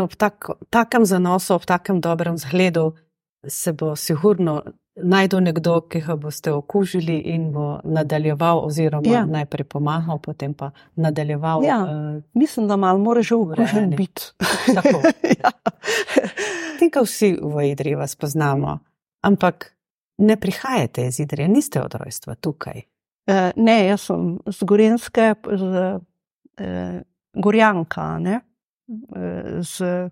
Ob 0.02 0.14
tak, 0.14 0.46
takem 0.70 1.04
zanosu, 1.04 1.54
ob 1.54 1.66
takem 1.66 2.00
dobrem 2.00 2.38
zgledu 2.38 2.92
se 3.48 3.72
bo 3.72 3.96
sigurno 3.96 4.62
najdel 4.96 5.40
nekdo, 5.40 5.80
ki 5.90 6.00
ga 6.06 6.16
boste 6.16 6.52
okužili 6.52 7.18
in 7.34 7.50
bo 7.52 7.80
nadaljeval, 7.84 8.62
oziroma 8.66 9.10
ja. 9.10 9.24
najprej 9.26 9.64
pomagal, 9.64 10.18
potem 10.22 10.54
pa 10.54 10.70
nadaljeval. 10.94 11.64
Ja, 11.64 11.78
uh, 11.82 12.22
mislim, 12.34 12.68
da 12.68 12.76
malo 12.76 12.98
moraš 12.98 13.28
že 13.28 13.34
ukužen 13.34 13.90
biti. 13.96 14.22
ja. 15.42 15.50
Tega 16.78 17.02
vsi 17.02 17.36
v 17.42 17.70
Idriji 17.70 17.94
vas 17.94 18.16
poznamo, 18.16 18.78
ampak 19.22 19.74
ne 20.18 20.36
prihajate 20.36 21.06
iz 21.06 21.20
Idrije, 21.20 21.48
niste 21.48 21.82
od 21.82 21.94
rojstva 21.94 22.34
tukaj. 22.34 22.82
Uh, 23.26 23.50
ne, 23.56 23.86
jaz 23.86 24.06
sem 24.10 24.38
z 24.46 24.64
Gorenske, 24.64 25.34
z 25.52 25.64
uh, 26.60 27.00
Gorjanka, 27.34 28.18
ne? 28.18 28.40
z 29.60 30.10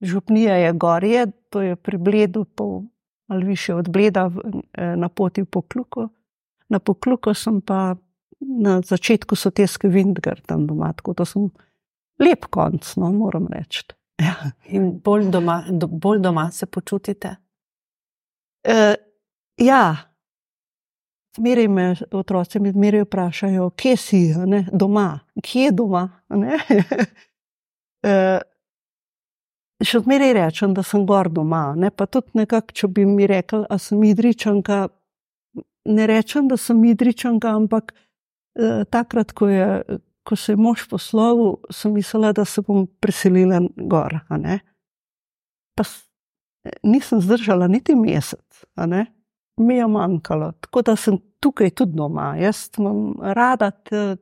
Župnije 0.00 0.52
je 0.52 0.72
gorje, 0.72 1.26
to 1.50 1.60
je 1.60 1.76
pri 1.76 1.98
Bledu, 1.98 2.44
pol 2.44 2.82
ali 3.26 3.46
više 3.46 3.74
od 3.74 3.88
Bleda 3.90 4.30
eh, 4.72 4.96
na 4.96 5.08
poti 5.08 5.42
v 5.42 5.46
Pokluko. 5.46 6.08
Na 6.68 6.78
Pokluko 6.78 7.34
sem 7.34 7.60
pa 7.60 7.96
na 8.40 8.80
začetku 8.80 9.36
soteske 9.36 9.88
Vindgar 9.88 10.40
tam 10.46 10.66
doma, 10.66 10.92
tako 10.92 11.12
da 11.12 11.24
sem 11.24 11.50
lep 12.18 12.44
konc, 12.50 12.96
no, 12.96 13.12
moram 13.12 13.46
reči. 13.50 13.84
Ja. 14.22 14.34
In 14.64 15.00
bolj 15.04 15.30
doma, 15.30 15.64
do, 15.70 15.86
bolj 15.86 16.20
doma 16.20 16.50
se 16.50 16.66
počutite? 16.66 17.36
E, 18.64 18.94
ja, 19.56 19.96
Zmeraj 21.36 21.68
me 21.68 21.94
otroci 22.12 22.60
mi 22.60 22.70
zmeraj 22.72 23.02
vprašajo, 23.02 23.70
kje 23.70 23.96
si, 23.96 24.18
ne, 24.46 24.66
doma, 24.72 25.20
kje 25.42 25.62
je 25.62 25.70
doma. 25.72 26.10
ne. 26.28 26.58
Eh, 28.04 28.40
Še 29.82 30.04
zmeraj 30.04 30.32
rečem, 30.36 30.74
da 30.74 30.84
sem 30.86 31.02
gor 31.06 31.28
doma. 31.32 31.72
Ne? 31.76 31.90
Pa 31.90 32.06
tudi 32.06 32.38
nekako, 32.38 32.74
če 32.76 32.88
bi 32.94 33.06
mi 33.08 33.26
rekel, 33.26 33.64
da 33.66 33.78
sem 33.82 34.02
idričanka, 34.06 34.86
ne 35.90 36.06
rečem, 36.06 36.46
da 36.48 36.58
sem 36.60 36.78
idričanka, 36.86 37.56
ampak 37.58 37.92
eh, 37.94 38.84
takrat, 38.86 39.34
ko, 39.34 39.50
je, 39.50 39.98
ko 40.24 40.38
se 40.38 40.54
je 40.54 40.60
mož 40.60 40.86
poslovil, 40.90 41.58
sem 41.74 41.92
mislila, 41.92 42.32
da 42.36 42.46
se 42.48 42.62
bom 42.62 42.86
preselila 43.02 43.60
gor. 43.76 44.20
Pa 45.74 45.86
nisem 46.86 47.20
zdržala 47.20 47.66
niti 47.68 47.98
mesec, 47.98 48.64
mi 49.56 49.76
je 49.76 49.86
manjkalo. 49.86 50.52
Tako 50.60 50.82
da 50.82 50.96
sem 50.96 51.18
tukaj 51.40 51.70
tudi 51.70 51.96
doma. 51.96 52.34
Jaz 52.36 52.68
imam 52.78 53.14
rada, 53.22 53.70
te, 53.70 54.16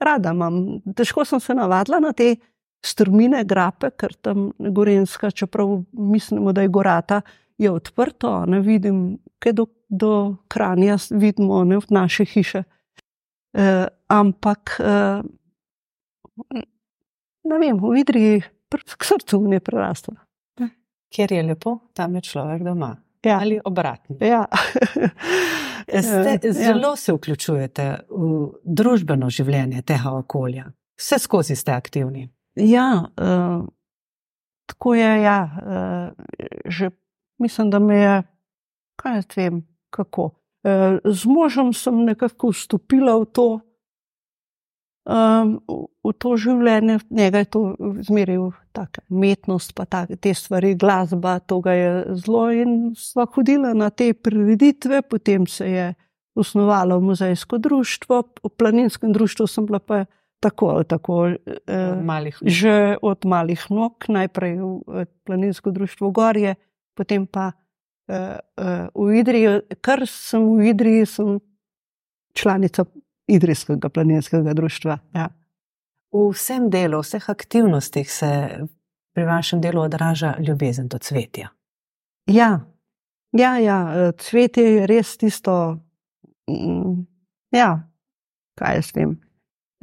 rada 0.00 0.30
imam. 0.30 0.80
Težko 0.96 1.24
sem 1.24 1.40
se 1.40 1.54
navadila 1.54 2.00
na 2.00 2.12
te 2.12 2.36
strmine, 2.84 3.44
grape, 3.44 3.90
ker 3.96 4.14
tam 4.20 4.50
Gorenska, 4.58 5.30
čeprav 5.30 5.82
mislimo, 5.92 6.52
da 6.52 6.62
je 6.62 6.68
gorata, 6.68 7.20
je 7.58 7.70
odprto, 7.70 8.44
ne 8.46 8.60
vidim, 8.60 9.18
kaj 9.38 9.52
do, 9.52 9.66
do 9.88 10.36
kranja 10.48 10.98
vidimo, 11.10 11.64
ne 11.64 11.78
v 11.78 11.94
naše 11.94 12.24
hiše. 12.24 12.64
E, 13.54 13.86
ampak, 14.10 14.76
e, 14.80 15.22
ne 17.44 17.58
vem, 17.62 17.78
v 17.78 17.96
Idriji, 18.02 18.42
pr- 18.70 18.96
k 18.98 19.04
srcu 19.04 19.40
mi 19.40 19.56
je 19.56 19.64
preraslo. 19.64 20.16
Kjer 21.14 21.32
je 21.32 21.42
lepo, 21.46 21.78
tam 21.94 22.14
je 22.18 22.24
človek 22.26 22.64
doma. 22.66 22.96
Ja. 23.24 23.38
Ali 23.40 23.60
obratno. 23.64 24.16
Ja. 24.20 24.44
Ste, 25.88 26.38
Eh, 26.42 26.52
zelo 26.52 26.96
se 26.96 27.12
vključujete 27.12 27.96
v 28.10 28.48
družbeno 28.64 29.30
življenje 29.30 29.82
tega 29.82 30.14
okolja. 30.16 30.64
Vse 30.96 31.18
skozi 31.18 31.56
ste 31.56 31.72
aktivni. 31.72 32.28
Ja, 32.54 33.04
uh, 33.20 33.66
tako 34.66 34.94
je. 34.94 35.22
Ja, 35.22 35.50
uh, 35.66 36.24
že 36.64 36.90
mislim, 37.38 37.70
da 37.70 37.78
me 37.78 37.96
je, 37.96 38.22
kaj 38.96 39.14
jaz 39.14 39.36
vem, 39.36 39.66
kako. 39.90 40.30
Uh, 40.64 40.98
z 41.04 41.26
možem 41.26 41.72
sem 41.72 42.04
nekako 42.04 42.54
vstopila 42.54 43.18
v 43.20 43.26
to, 43.26 43.48
um, 45.04 45.58
v, 45.68 45.80
v 46.04 46.12
to 46.18 46.36
življenje, 46.36 46.98
njega 47.10 47.42
je 47.42 47.50
to 47.50 47.62
zmeraj 48.06 48.38
tako 48.72 49.04
umetnost, 49.10 49.74
pa 49.74 49.84
tak, 49.84 50.14
te 50.20 50.34
stvari, 50.34 50.74
glasba, 50.78 51.38
to 51.40 51.60
ga 51.60 51.74
je 51.74 51.90
zelo. 52.22 52.48
In 52.54 52.94
sva 52.98 53.26
hodila 53.26 53.74
na 53.74 53.90
te 53.90 54.12
prireditve, 54.14 55.02
potem 55.02 55.46
se 55.46 55.70
je 55.70 55.94
osnovalo 56.34 57.00
muzejsko 57.00 57.58
društvo, 57.58 58.22
v 58.42 58.50
planinskem 58.58 59.12
društvu 59.12 59.46
sem 59.46 59.66
bila 59.66 59.78
pa 59.78 60.04
tako 60.40 60.66
ali 60.66 60.84
tako. 60.84 61.14
Uh, 61.24 62.04
Malih. 62.04 62.38
že 62.42 62.96
od 63.02 63.24
malih 63.24 63.66
nog, 63.70 64.04
najprej 64.08 64.56
v 64.58 65.00
eh, 65.00 65.06
planinsko 65.24 65.70
društvo 65.70 66.10
Gorje, 66.10 66.54
potem 66.94 67.26
pa 67.26 67.52
uh, 67.52 68.14
uh, 68.60 69.06
v 69.06 69.20
Idriji, 69.20 69.60
kar 69.80 70.06
sem 70.06 70.44
v 70.56 70.70
Idriji, 70.74 71.06
sem 71.06 71.40
članica 72.34 72.84
Idrijskega 73.26 73.88
planinskega 73.88 74.52
društva. 74.52 74.98
Ja. 75.14 75.28
V 76.12 76.30
vsem 76.30 76.68
delu, 76.70 77.00
v 77.00 77.06
vseh 77.06 77.30
aktivnostih 77.30 78.10
se 78.10 78.30
pri 79.14 79.24
vašem 79.24 79.60
delu 79.60 79.82
odraža 79.82 80.34
ljubezen 80.38 80.88
do 80.88 80.98
cvetja. 80.98 81.48
Ja, 82.26 82.60
ja, 83.32 83.58
ja, 83.58 83.94
eh, 83.94 84.12
cvetje 84.12 84.64
je 84.64 84.86
res 84.86 85.16
tisto, 85.16 85.78
mm, 86.50 87.06
ja, 87.50 87.90
kaj 88.58 88.76
jaz 88.76 88.92
vem. 88.94 89.23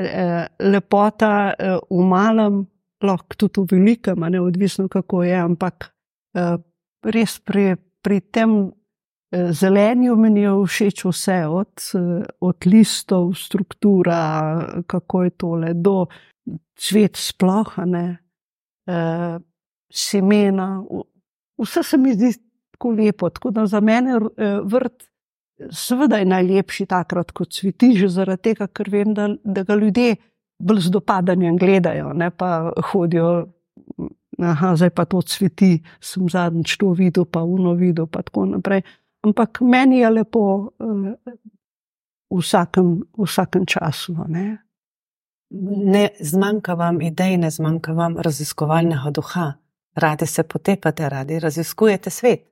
Eh, 0.02 0.48
Lepota 0.60 1.54
eh, 1.54 1.78
v 1.90 2.04
malem, 2.04 2.66
lahko 3.02 3.36
tudi 3.38 3.62
v 3.62 3.80
velikem, 3.80 4.26
ne 4.30 4.42
odvisno 4.42 4.88
kako 4.90 5.24
je, 5.24 5.38
ampak 5.38 5.92
eh, 6.38 6.58
res 7.04 7.40
pri, 7.40 7.76
pri 8.02 8.22
tem 8.22 8.72
zelenju 9.32 10.18
meni 10.20 10.42
je 10.44 10.52
všeč 10.68 11.06
vse, 11.08 11.38
od, 11.48 11.84
od 12.44 12.66
listov, 12.68 13.30
struktura, 13.40 14.18
kako 14.84 15.24
je 15.24 15.32
tole, 15.40 15.70
do 15.72 16.10
cvet 16.76 17.16
sploh, 17.16 17.72
ne, 17.88 18.20
semena, 19.88 20.68
vse 21.56 21.84
se 21.84 21.98
mi 21.98 22.12
zdi 22.12 22.34
tako 22.76 22.92
lepo. 22.92 23.30
Tako 23.32 23.54
da 23.56 23.66
za 23.72 23.80
mene 23.80 24.20
vrt, 24.68 25.08
seveda 25.70 26.18
je 26.18 26.26
najlepši 26.26 26.86
takrat, 26.86 27.32
ko 27.32 27.46
cveti, 27.46 27.94
že 27.98 28.10
zaradi 28.10 28.52
tega, 28.52 28.68
ker 28.68 28.90
vem, 28.90 29.14
da, 29.14 29.30
da 29.44 29.64
ga 29.64 29.76
ljudje 29.76 30.16
bolj 30.62 30.80
z 30.88 30.94
dopadanjem 30.94 31.58
gledajo, 31.58 32.14
ne 32.14 32.30
pa 32.30 32.72
hodijo. 32.92 33.48
Aha, 34.42 34.74
zdaj 34.76 34.90
pa 34.96 35.06
to 35.06 35.22
cveti, 35.22 35.84
sem 36.02 36.30
zadnjič 36.30 36.78
to 36.82 36.94
videl, 36.98 37.26
pa 37.26 37.44
uno 37.46 37.76
videl, 37.78 38.08
pa 38.10 38.24
tako 38.26 38.46
naprej. 38.56 38.82
Ampak 39.22 39.62
meni 39.62 40.00
je 40.02 40.10
lepo 40.10 40.72
eh, 40.82 41.34
v 42.32 42.40
vsakem, 42.40 43.04
v 43.18 43.28
vsakem 43.28 43.66
času. 43.70 44.16
Ne? 44.28 44.58
Ne 45.94 46.10
zmanjka 46.20 46.74
vam 46.74 47.02
idej, 47.02 47.38
ne 47.38 47.52
zmanjka 47.52 47.94
vam 47.94 48.18
raziskovalnega 48.18 49.12
duha. 49.14 49.52
Radi 49.96 50.26
se 50.26 50.44
potepate, 50.44 51.10
radi 51.10 51.40
raziskujete 51.40 52.10
svet. 52.10 52.51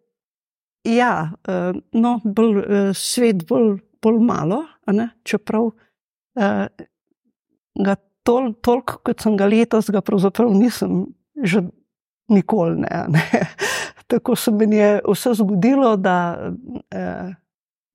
Ja, 0.88 1.32
eh, 1.48 1.74
no, 1.92 2.20
bolj, 2.24 2.60
eh, 2.64 2.92
svet 2.96 3.44
bolj, 3.48 3.80
bolj 4.02 4.20
malo, 4.24 4.64
ne, 4.88 5.10
čeprav 5.28 5.72
eh, 6.40 6.68
ga 7.84 7.96
tol, 8.24 8.54
toliko, 8.62 9.02
kot 9.04 9.26
sem 9.26 9.36
ga 9.40 9.50
letos, 9.50 9.90
ga 9.92 10.02
pravzaprav 10.06 10.54
nisem 10.56 11.06
že 11.40 11.64
nikoli. 12.30 12.80
Ne, 12.84 13.06
ne. 13.10 13.44
Tako 14.10 14.36
se 14.36 14.52
mi 14.52 14.76
je 14.76 15.02
vse 15.08 15.34
zgodilo, 15.34 15.96
da 15.98 16.50
eh, 16.92 17.36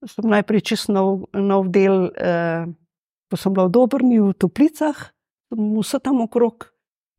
sem 0.07 0.29
najprej 0.31 0.61
čist 0.61 0.89
nov, 0.89 1.27
nov 1.33 1.69
del, 1.75 2.11
eh, 2.17 2.69
ko 3.31 3.41
sem 3.41 3.55
bila 3.55 3.67
v 3.67 3.75
Dobrni, 3.75 4.21
v 4.21 4.33
Toplicah, 4.39 5.11
sem 5.51 5.75
vse 5.81 5.99
tam 5.99 6.23
okrog 6.25 6.71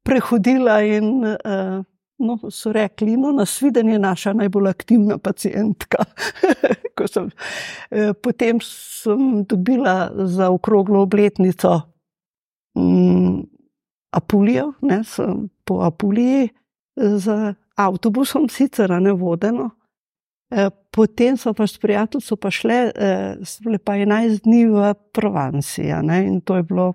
prehodila 0.06 0.80
in 0.86 1.26
eh, 1.26 1.84
No, 2.18 2.38
so 2.50 2.72
rekli, 2.72 3.18
no, 3.18 3.32
nasviden 3.36 3.90
je 3.90 4.00
naša 4.00 4.34
najbolj 4.34 4.70
aktivna 4.70 5.18
pacijentka. 5.18 6.06
Sem, 7.12 7.30
eh, 7.92 8.14
potem 8.14 8.60
sem 8.64 9.44
dobila 9.44 10.12
za 10.16 10.50
okroglo 10.50 11.02
obletnico 11.02 11.82
mm, 12.78 13.44
Apulijo, 14.16 14.74
ne, 14.82 15.04
sem 15.04 15.50
po 15.68 15.82
Apuliji 15.84 16.48
eh, 16.48 17.18
z 17.18 17.54
avtobusom, 17.76 18.48
sicer 18.50 18.96
ne 19.02 19.12
vodeno. 19.12 19.70
Eh, 20.52 20.70
Potem 20.96 21.38
so 21.38 21.54
pa 21.54 21.68
s 21.68 21.78
prijateljico 21.78 22.36
pa 22.36 22.52
šle, 22.52 22.92
eh, 22.96 23.36
bile 23.64 23.78
pa 23.78 23.98
11 23.98 24.44
dni 24.44 24.66
v 24.66 24.94
Provanci, 25.12 25.92
a 25.92 26.02
ne, 26.02 26.24
in 26.24 26.42
to 26.42 26.56
je 26.56 26.64
bilo 26.64 26.94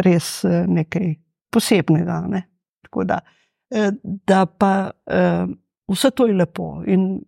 res 0.00 0.44
eh, 0.44 0.64
nekaj 0.68 1.14
posebnega. 1.52 2.22
Ne. 2.28 2.42
Tako 2.82 3.04
da, 3.04 3.18
eh, 3.20 3.41
da 4.02 4.46
pa 4.46 4.90
eh, 5.06 5.46
vse 5.88 6.10
to 6.10 6.26
je 6.26 6.34
lepo 6.34 6.82
in 6.86 7.20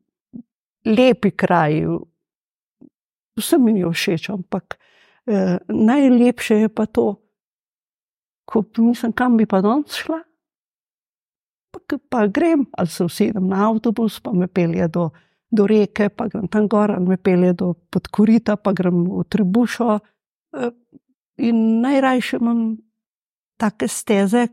lepi 0.84 1.30
kraji, 1.30 1.86
vse 3.36 3.58
mi 3.58 3.78
je 3.80 3.90
všeč, 3.90 4.28
ampak 4.30 4.78
eh, 5.26 5.58
najlepše 5.68 6.54
je 6.54 6.68
pa 6.68 6.86
to, 6.86 7.16
ko 8.44 8.64
mislim, 8.78 9.12
kam 9.12 9.36
bi 9.36 9.46
pa 9.46 9.60
danes 9.64 9.96
šla. 9.96 10.20
Pa, 11.72 11.98
pa 12.08 12.26
grem, 12.26 12.66
ali 12.78 12.88
se 12.88 13.04
usedem 13.04 13.48
na 13.48 13.70
avtobus, 13.70 14.20
pa 14.20 14.32
me 14.32 14.46
pelje 14.46 14.88
do, 14.88 15.10
do 15.50 15.66
reke, 15.66 16.08
pa 16.08 16.28
grem 16.28 16.46
tam 16.48 16.68
gor, 16.68 16.92
ali 16.92 17.06
me 17.06 17.16
pelje 17.16 17.52
do 17.52 17.72
podkorita, 17.90 18.56
pa 18.56 18.72
grem 18.72 19.04
v 19.08 19.24
Trebušo. 19.28 19.98
Eh, 20.56 20.70
In 21.36 21.80
najrajše 21.80 22.36
imam 22.36 22.76
take 23.58 23.88
steze, 23.88 24.46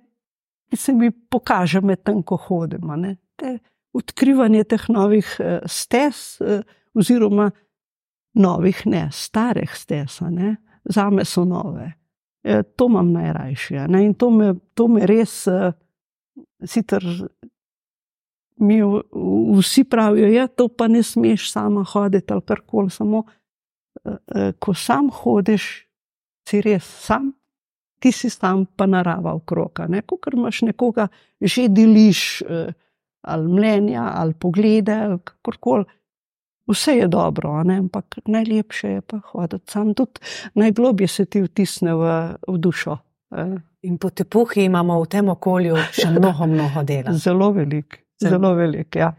ki 0.72 0.78
se 0.80 0.94
mi 0.96 1.12
pokaže 1.12 1.82
med 1.84 2.04
tem, 2.04 2.24
ko 2.24 2.38
hodim. 2.40 2.90
a 2.90 2.96
ne. 2.96 3.18
Te 3.36 3.60
Odkrivanje 3.92 4.64
teh 4.64 4.84
novih 4.88 5.28
eh, 5.44 5.60
stez, 5.68 6.38
eh, 6.40 6.62
oziroma 6.96 7.50
novih, 8.40 8.86
ne, 8.88 9.10
starih 9.12 9.74
stez, 9.76 10.22
ne. 10.32 10.56
zame 10.88 11.26
so 11.26 11.44
nove. 11.46 11.92
Eh, 12.44 12.64
To 12.64 12.88
imam 12.88 13.12
najrajše. 13.12 13.88
ne. 13.88 14.06
In 14.06 14.14
to 14.14 14.30
me, 14.30 14.54
to 14.74 14.88
me 14.88 15.06
res, 15.06 15.48
eh, 15.48 15.74
sicer 16.66 17.04
mi 18.62 18.82
vsi 19.58 19.84
pravijo, 19.84 20.28
da 20.28 20.34
ja, 20.34 20.48
to 20.48 20.68
pa 20.68 20.88
ne 20.88 21.04
smeš 21.04 21.52
sama 21.52 21.84
hoditi 21.84 22.34
ali 22.34 22.42
karkoli, 22.42 22.90
samo 22.90 23.24
eh, 24.06 24.16
eh, 24.36 24.54
ko 24.60 24.74
sam 24.74 25.10
hodiš, 25.10 25.88
si 26.48 26.62
res 26.62 26.84
sam, 26.84 27.34
ti 28.02 28.12
si 28.12 28.30
sam, 28.30 28.66
pa 28.66 28.86
narava 28.90 29.34
okrog. 29.38 29.80
a 29.80 29.88
ne. 29.88 30.02
Ko 30.02 30.18
imaš 30.34 30.62
nekoga, 30.62 31.08
že 31.42 31.68
deliš 31.70 32.42
eh, 32.42 32.74
ali 33.22 33.54
mnenja, 33.54 34.12
ali 34.16 34.34
poglede, 34.34 34.94
ali 34.94 35.20
kakorkoli. 35.24 35.86
Vse 36.68 36.92
je 36.92 37.08
dobro, 37.08 37.50
ampak 37.50 38.16
najlepše 38.26 38.88
je 38.88 39.02
pa 39.02 39.20
hoditi 39.32 39.72
sam, 39.72 39.94
tudi 39.94 40.22
najglobje 40.54 41.08
se 41.08 41.26
ti 41.26 41.42
vtisne 41.42 41.94
v, 41.94 42.04
v 42.48 42.58
dušo. 42.58 42.98
In 43.82 43.98
po 43.98 44.10
tepuhi 44.10 44.64
imamo 44.64 45.02
v 45.02 45.08
tem 45.08 45.30
okolju 45.30 45.76
še 45.92 46.10
mnogo, 46.16 46.48
mnogo 46.48 46.84
dela. 46.84 47.14
Zelo 47.14 47.52
velik, 47.52 48.00
zelo 48.24 48.54
velik. 48.56 48.96
Ja. 48.96 49.12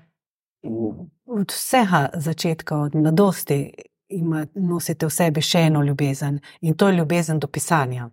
Od 1.26 1.50
vsega 1.50 2.08
začetka, 2.14 2.78
od 2.78 2.94
mladosti, 2.94 3.72
ima, 4.08 4.46
nosite 4.54 5.06
v 5.06 5.12
sebi 5.12 5.42
še 5.42 5.66
eno 5.68 5.82
ljubezen 5.82 6.38
in 6.60 6.74
to 6.74 6.88
je 6.88 6.96
ljubezen 6.96 7.40
do 7.40 7.46
pisanja. 7.46 8.08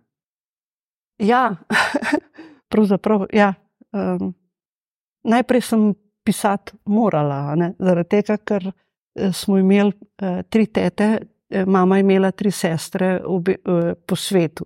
Ja, 1.20 1.56
pravzaprav. 2.72 3.26
Ja. 3.32 3.54
Um, 3.92 4.34
najprej 5.24 5.60
sem 5.60 5.94
pisati 6.24 6.72
morala, 6.84 7.54
ne? 7.54 7.72
zaradi 7.78 8.08
tega, 8.08 8.36
ker 8.36 8.70
eh, 8.70 9.32
smo 9.32 9.58
imeli 9.58 9.92
uh, 9.92 10.40
tri 10.48 10.66
tete, 10.66 11.10
eh, 11.50 11.66
mama 11.66 11.98
je 11.98 12.04
imela 12.06 12.30
tri 12.30 12.50
sestre 12.50 13.18
obi, 13.24 13.56
uh, 13.66 13.92
po 14.06 14.16
svetu. 14.16 14.64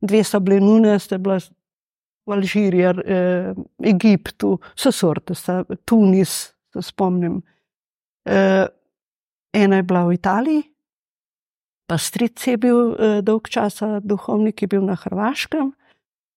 Dve 0.00 0.22
so 0.24 0.40
bile 0.40 0.60
nune, 0.60 0.98
ste 0.98 1.18
bile 1.18 1.40
v 2.26 2.32
Alžiriji, 2.32 2.86
uh, 2.86 3.64
Egiptu, 3.84 4.54
vse 4.76 4.92
sorte, 4.92 5.34
Tunis, 5.84 6.54
se 6.72 6.82
spomnim. 6.82 7.42
Uh, 8.24 8.64
ena 9.52 9.76
je 9.76 9.82
bila 9.82 10.06
v 10.06 10.14
Italiji, 10.14 10.62
pa 11.86 11.98
stric 11.98 12.46
je 12.46 12.56
bil 12.56 12.76
uh, 12.76 13.18
dolg 13.24 13.48
časa, 13.48 14.00
duhovnik 14.00 14.62
je 14.62 14.68
bil 14.68 14.84
na 14.84 14.96
Hrvaškem. 14.96 15.72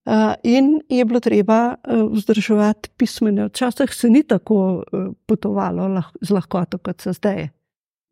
Uh, 0.07 0.33
in 0.43 0.79
je 0.89 1.03
bilo 1.05 1.19
treba 1.19 1.75
uh, 1.75 2.07
vzdrževati 2.11 2.89
pismene. 2.97 3.49
Včasih 3.49 3.93
se 3.93 4.09
ni 4.09 4.23
tako 4.23 4.79
uh, 4.79 5.07
potovalo 5.27 5.87
lah, 5.87 6.11
z 6.21 6.31
lahkoto, 6.31 6.77
kot 6.77 7.01
se 7.01 7.13
zdaj. 7.13 7.49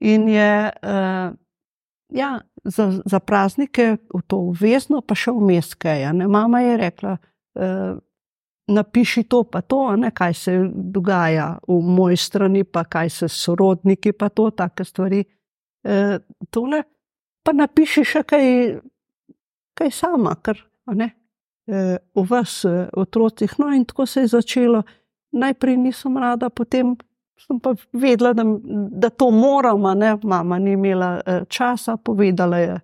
In 0.03 0.27
je 0.27 0.71
uh, 0.71 1.31
ja, 2.09 2.39
za, 2.63 3.01
za 3.05 3.19
praznike 3.19 3.97
v 4.13 4.21
to 4.27 4.41
obvezno, 4.49 5.01
pa 5.01 5.15
še 5.15 5.31
vmes 5.31 5.71
kaj. 5.79 6.03
Mama 6.27 6.61
je 6.65 6.77
rekla, 6.77 7.15
uh, 7.15 7.95
napiši 8.67 9.23
to, 9.29 9.43
pa 9.43 9.61
to, 9.61 9.95
ne, 9.95 10.11
kaj 10.11 10.33
se 10.33 10.57
dogaja 10.73 11.55
v 11.67 11.79
moji 11.79 12.17
strani, 12.17 12.63
pa 12.63 12.83
kaj 12.83 13.09
se 13.09 13.29
sorodniki, 13.29 14.11
pa 14.11 14.29
to, 14.29 14.49
take 14.51 14.83
stvari. 14.83 15.23
Uh, 15.85 16.19
pa 17.45 17.53
napiši 17.53 18.03
še 18.07 18.23
kaj, 18.25 18.45
kaj 19.77 19.93
sama, 19.93 20.33
ker 20.41 20.57
ne 20.97 21.11
v 21.65 22.23
vas, 22.29 22.65
otrocih. 22.93 23.57
No, 23.57 23.71
in 23.73 23.85
tako 23.85 24.05
se 24.05 24.21
je 24.25 24.27
začelo. 24.27 24.83
Najprej 25.31 25.77
nisem 25.77 26.17
rada, 26.17 26.49
potem 26.49 26.95
sem 27.37 27.59
pa 27.59 27.73
vedela, 27.93 28.33
da, 28.33 28.43
da 28.91 29.09
to 29.09 29.31
moramo. 29.31 29.93
Ne? 29.93 30.15
Mama 30.23 30.59
ni 30.59 30.71
imela 30.77 31.21
časa, 31.49 31.97
povedala 31.97 32.57
je 32.57 32.79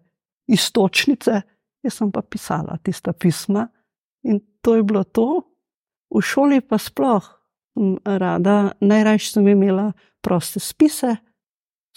istočnice, 0.51 1.41
jaz 1.83 1.93
sem 1.93 2.11
pa 2.11 2.21
pisala 2.21 2.77
tista 2.83 3.13
pisma. 3.13 3.67
In 4.23 4.41
to 4.61 4.75
je 4.75 4.83
bilo 4.83 5.03
to. 5.03 5.43
V 6.11 6.21
šoli 6.21 6.61
pa 6.61 6.77
sploh 6.77 7.23
rada, 8.05 8.73
najraje 8.81 9.31
sem 9.31 9.47
imela 9.47 9.91
proste 10.21 10.59
spise. 10.59 11.15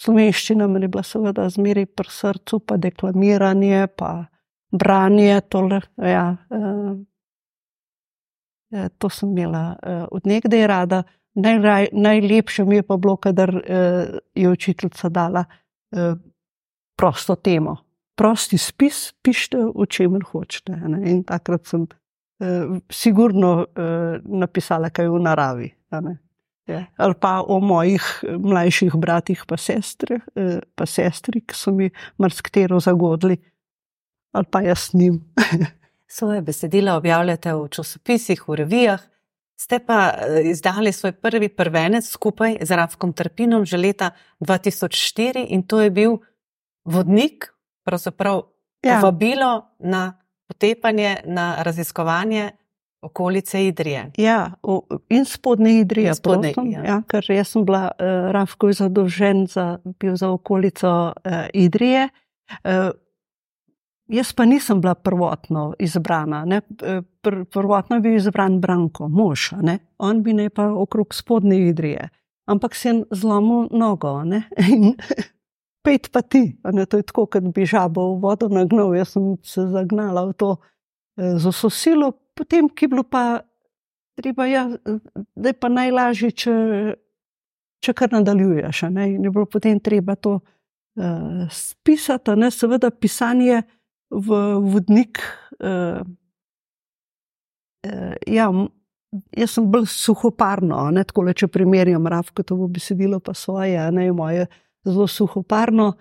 Slovenščina 0.01 0.67
mi 0.67 0.81
je 0.83 0.87
bila 0.91 1.03
seveda 1.03 1.49
zmeraj 1.49 1.85
pri 1.95 2.11
srcu, 2.11 2.59
pa 2.59 2.77
deklamiranje, 2.77 3.87
pa 3.95 4.25
branje, 4.71 5.41
tole, 5.49 5.79
ja, 5.97 6.35
uh, 6.51 6.97
to 8.97 9.09
sem 9.09 9.31
imela 9.31 9.75
uh, 9.75 10.03
od 10.11 10.27
nekdaj 10.27 10.67
rada. 10.67 11.03
Najraj, 11.35 11.89
najlepše 11.91 12.65
mi 12.65 12.75
je 12.79 12.83
pa 12.83 12.97
bilo, 12.97 13.15
kadar 13.15 13.55
uh, 13.55 13.61
je 14.35 14.49
učiteljica 14.49 15.09
dala 15.09 15.45
uh, 15.45 16.17
prosto 16.97 17.35
temo. 17.35 17.77
Prosti 18.15 18.57
spis, 18.57 19.13
pišite, 19.21 19.59
o 19.75 19.85
čemer 19.85 20.23
hočete. 20.23 20.75
Ne? 20.75 21.01
In 21.11 21.23
takrat 21.23 21.67
sem 21.67 21.87
uh, 21.87 22.77
sigurno 22.89 23.57
uh, 23.63 24.19
napisala 24.23 24.89
kaj 24.89 25.09
v 25.11 25.19
naravi. 25.23 25.71
Ja. 26.67 26.85
Ali 26.97 27.13
pa 27.21 27.43
o 27.47 27.59
mojih 27.59 28.03
mlajših 28.39 28.95
bratih, 28.97 29.43
pa, 29.47 29.57
sestre, 29.57 30.19
uh, 30.33 30.57
pa 30.75 30.87
sestri, 30.89 31.43
ki 31.45 31.57
so 31.57 31.71
mi 31.71 31.91
marsikatero 32.17 32.79
zagodili 32.79 33.37
ali 34.35 34.45
pa 34.51 34.61
jaz 34.61 34.89
njim. 34.93 35.21
Svoje 36.17 36.41
besedila 36.41 36.95
objavljate 36.95 37.53
v 37.53 37.67
časopisih, 37.71 38.47
v 38.47 38.55
revijah. 38.55 39.01
Ste 39.55 39.79
pa 39.79 40.11
eh, 40.11 40.41
izdali 40.51 40.91
svoj 40.91 41.11
prvi 41.11 41.49
prvenec 41.49 42.09
skupaj 42.09 42.57
z 42.61 42.71
Rafkom 42.75 43.13
Trpinom 43.13 43.65
že 43.65 43.77
leta 43.77 44.11
2004 44.39 45.45
in 45.49 45.63
to 45.63 45.81
je 45.81 45.89
bil 45.89 46.17
vodnik, 46.83 47.47
pravzaprav 47.83 48.41
ja. 48.83 48.99
vabilo 48.99 49.71
na 49.79 50.19
potepanje, 50.47 51.23
na 51.25 51.63
raziskovanje 51.63 52.51
okolice 53.05 53.61
Idrije. 53.67 54.09
Ja, 54.17 54.39
in 55.09 55.25
spodne 55.25 55.79
Idrije. 55.79 56.11
In 56.13 56.17
spodne, 56.17 56.53
ja. 56.71 56.83
Ja, 56.85 56.99
ker 57.07 57.25
jaz 57.29 57.53
sem 57.53 57.65
bila, 57.65 57.87
uh, 57.93 58.29
Rafko 58.35 58.69
je 58.71 58.79
zadolžen 58.81 59.45
za, 59.47 59.77
za 60.13 60.29
okolico 60.29 60.91
uh, 61.13 61.47
Idrije. 61.53 62.09
Uh, 62.63 62.93
Jaz 64.07 64.33
pa 64.33 64.45
nisem 64.45 64.81
bila 64.81 64.93
prvotno 64.95 65.73
izbrana. 65.79 66.45
E, 66.49 67.01
pr 67.21 67.45
prvotno 67.51 67.95
je 67.95 68.01
bil 68.01 68.15
izbran 68.15 68.59
Branko, 68.61 69.07
mož, 69.07 69.51
ne? 69.61 69.79
on 69.97 70.23
bi 70.23 70.33
ne 70.33 70.49
pa 70.49 70.67
okrog 70.69 71.15
spodnje 71.15 71.57
idrije. 71.69 72.09
Ampak 72.45 72.75
sem 72.75 73.03
zlomil 73.11 73.67
nogo 73.71 74.23
ne? 74.23 74.43
in 74.73 74.93
pet 75.83 76.11
pa 76.11 76.21
ti. 76.21 76.57
Ne? 76.73 76.85
To 76.85 76.97
je 76.97 77.03
tako, 77.03 77.25
kot 77.25 77.43
bi 77.43 77.65
žabo 77.65 78.13
v 78.13 78.21
vodo 78.21 78.49
nagnal. 78.49 78.93
Jaz 78.95 79.15
sem 79.17 79.37
se 79.43 79.65
zagnala 79.73 80.25
v 80.29 80.33
to 80.37 80.51
e, 81.17 81.39
z 81.39 81.49
vso 81.49 81.69
silo, 81.69 82.11
potem 82.35 82.69
ki 82.69 82.85
je 82.85 82.89
bilo 82.91 83.03
pa 83.03 83.41
treba, 84.15 84.45
ja, 84.45 84.69
da 85.35 85.49
je 85.49 85.53
pa 85.59 85.69
najlažje, 85.69 86.31
če, 86.31 86.53
če 87.83 87.95
kar 87.97 88.13
nadaljuješ. 88.15 88.85
Ne? 88.95 89.09
In 89.15 89.27
je 89.27 89.31
bilo 89.31 89.45
potem 89.49 89.79
treba 89.83 90.15
to 90.15 90.39
uh, 90.39 91.43
spisati, 91.51 92.37
ne? 92.39 92.51
seveda 92.51 92.91
pisanje 92.91 93.63
v 94.09 94.39
vodnik. 94.63 95.21
Uh, 95.59 95.99
uh, 97.87 98.15
ja, 98.27 98.49
jaz 99.35 99.57
sem 99.57 99.67
bolj 99.71 99.87
suhoparno, 99.91 100.87
ne, 100.95 101.03
tako 101.07 101.27
le 101.27 101.35
če 101.37 101.49
primerjam 101.51 102.07
Ravko, 102.11 102.43
to 102.43 102.57
bo 102.59 102.69
besedilo 102.71 103.19
pa 103.23 103.35
svoje, 103.37 103.79
ne 103.91 104.09
moje, 104.15 104.47
zelo 104.87 105.07
suhoparno. 105.11 105.93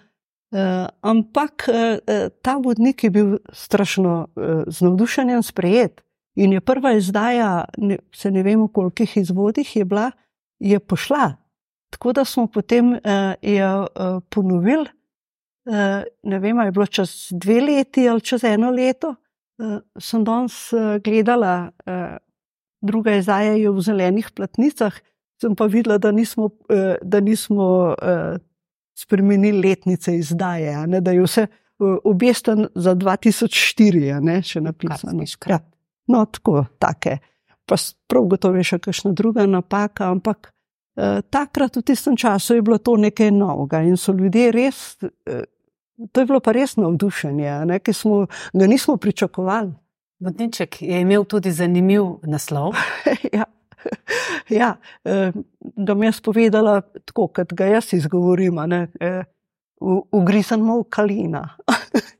Uh, 0.54 0.86
ampak 1.02 1.66
uh, 1.66 2.28
ta 2.46 2.58
vodnik 2.62 3.02
je 3.02 3.10
bil 3.10 3.36
strašno 3.50 4.12
uh, 4.22 4.62
z 4.70 4.86
navdušenjem 4.86 5.42
sprejet. 5.42 6.03
In 6.34 6.52
je 6.52 6.60
prva 6.60 6.92
izdaja, 6.98 7.64
ne, 7.78 7.98
se 8.14 8.30
ne 8.30 8.42
vem, 8.42 8.62
v 8.64 8.72
kolikih 8.74 9.16
izvodih 9.16 9.76
je 9.76 9.84
bila, 9.84 10.10
je 10.58 10.80
pošla. 10.80 11.34
Tako 11.94 12.12
da 12.12 12.24
smo 12.24 12.46
potem 12.46 12.92
uh, 12.92 13.00
jo 13.42 13.86
uh, 13.86 14.22
ponovili. 14.30 14.88
Eh, 15.64 16.04
ne 16.22 16.38
vem, 16.38 16.58
je 16.60 16.72
bilo 16.72 16.86
čez 16.86 17.32
dve 17.32 17.60
leti 17.60 18.08
ali 18.08 18.20
čez 18.20 18.44
eno 18.44 18.70
leto, 18.70 19.14
eh, 19.58 19.80
sem 19.96 20.24
danes 20.24 20.72
eh, 20.72 20.98
gledala, 21.04 21.70
druga 22.84 23.14
izdaja 23.16 23.54
je 23.56 23.70
v 23.70 23.80
zelenih 23.80 24.28
platnicah, 24.36 24.92
sem 25.40 25.54
pa 25.56 25.64
videla, 25.66 25.96
da 25.98 26.12
nismo, 26.12 26.50
da 27.02 27.20
nismo 27.20 27.94
spremenili 28.94 29.68
letnice 29.68 30.12
izdaje, 30.16 30.76
ne, 30.86 31.00
da 31.00 31.14
je 31.16 31.22
vse 31.24 31.46
objesten 32.04 32.66
za 32.74 32.94
2004, 32.94 34.20
ne, 34.20 34.42
še 34.44 34.60
napisano. 34.60 35.24
Ja, 35.48 35.62
no, 36.06 36.24
tako, 36.26 36.64
take. 36.78 37.18
Pa 37.66 37.76
prav 38.08 38.26
gotovo 38.28 38.60
je 38.60 38.66
še 38.74 38.78
kakšna 38.78 39.14
druga 39.16 39.46
napaka, 39.46 40.10
ampak 40.12 40.50
takrat 41.32 41.76
v 41.76 41.82
tistem 41.82 42.16
času 42.16 42.58
je 42.58 42.62
bilo 42.62 42.78
to 42.78 42.96
nekaj 43.00 43.32
novega 43.34 43.80
in 43.82 43.96
so 43.98 44.12
ljudje 44.14 44.52
res 44.54 44.82
To 46.12 46.20
je 46.20 46.26
bilo 46.26 46.40
pa 46.40 46.52
res 46.52 46.76
navdušenje, 46.76 47.78
ki 47.82 47.92
smo 47.92 48.26
ga 48.52 48.66
nismo 48.66 48.96
pričakovali. 48.96 49.72
Vodniček 50.20 50.82
je 50.82 51.00
imel 51.00 51.24
tudi 51.24 51.52
zanimiv 51.52 52.04
naslov. 52.22 52.74
ja. 53.36 53.44
Ja, 54.48 54.76
da 55.60 55.94
mi 55.94 56.06
je 56.06 56.12
spovedala 56.12 56.80
tako, 57.04 57.26
kot 57.28 57.52
ga 57.52 57.66
jaz 57.66 57.92
izgovorim, 57.92 58.56
ne, 58.66 58.88
ugrizamo 60.12 60.78
v 60.80 60.84
kalina. 60.88 61.42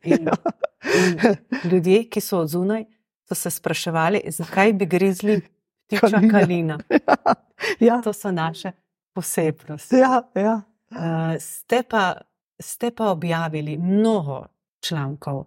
in, 0.03 0.29
in 0.29 1.37
ljudje, 1.71 2.03
ki 2.11 2.21
so 2.21 2.43
od 2.45 2.53
zunaj, 2.53 2.85
so 3.29 3.35
se 3.35 3.51
spraševali, 3.51 4.23
zakaj 4.29 4.73
bi 4.73 4.87
grizli 4.87 5.41
tiča 5.87 6.09
kalina. 6.09 6.31
kalina. 6.31 6.79
Ja, 7.81 7.95
ja. 7.95 8.03
To 8.03 8.13
so 8.13 8.31
naše 8.31 8.73
posebnosti. 9.15 9.97
Ja, 9.97 10.23
ja. 10.35 10.63
Uh, 10.91 11.41
ste 11.41 11.83
pa 11.83 12.15
ste 12.61 12.91
pa 12.91 13.11
objavili 13.11 13.79
mnogo 13.79 14.47
člankov, 14.81 15.45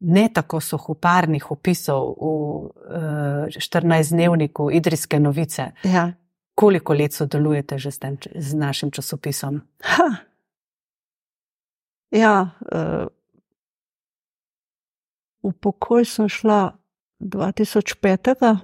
ne 0.00 0.28
tako 0.34 0.60
suhoparnih 0.60 1.50
opisov 1.50 2.14
v 2.20 2.24
uh, 2.24 2.70
eh, 3.46 3.58
14-dnevniku 3.58 4.70
Idrijske 4.72 5.20
novice. 5.20 5.70
Ja. 5.84 6.12
Koliko 6.54 6.94
let 6.94 7.12
sodelujete 7.12 7.78
že 7.78 7.90
s, 7.90 7.98
tem, 7.98 8.18
z 8.34 8.54
našim 8.54 8.90
časopisom? 8.90 9.60
Ha, 9.80 10.30
Ja, 12.10 12.58
uh, 12.74 13.06
v 15.42 15.52
pokoj 15.62 16.02
sem 16.04 16.26
šla 16.26 16.74
2005. 17.20 18.56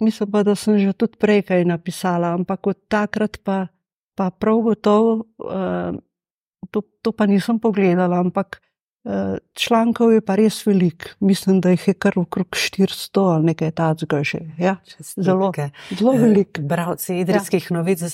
Mislim 0.00 0.30
pa, 0.30 0.42
da 0.42 0.54
sem 0.54 0.78
že 0.78 0.92
tudi 0.92 1.18
prej 1.18 1.42
kaj 1.42 1.64
napisala, 1.64 2.32
ampak 2.34 2.66
od 2.66 2.78
takrat 2.88 3.38
pa, 3.44 3.66
pa 4.14 4.30
prav 4.30 4.60
gotovo, 4.62 5.26
uh, 5.42 5.98
to, 6.70 6.82
to 7.02 7.12
pa 7.12 7.26
nisem 7.26 7.58
pogledala, 7.58 8.20
ampak 8.20 8.60
uh, 9.04 9.42
člankov 9.58 10.12
je 10.12 10.20
pa 10.20 10.36
res 10.38 10.62
velik. 10.66 11.16
Mislim, 11.20 11.60
da 11.60 11.74
jih 11.74 11.88
je 11.88 11.94
kar 11.94 12.18
okrog 12.18 12.46
400 12.54 13.26
ali 13.34 13.44
nekaj 13.44 13.70
takega 13.70 14.22
že. 14.22 14.38
Ja, 14.58 14.76
zelo, 15.16 15.52
zelo 15.90 16.12
velik. 16.12 16.60
Bravci 16.60 17.18
idrijskih 17.18 17.70
ja. 17.70 17.76
novic 17.76 18.06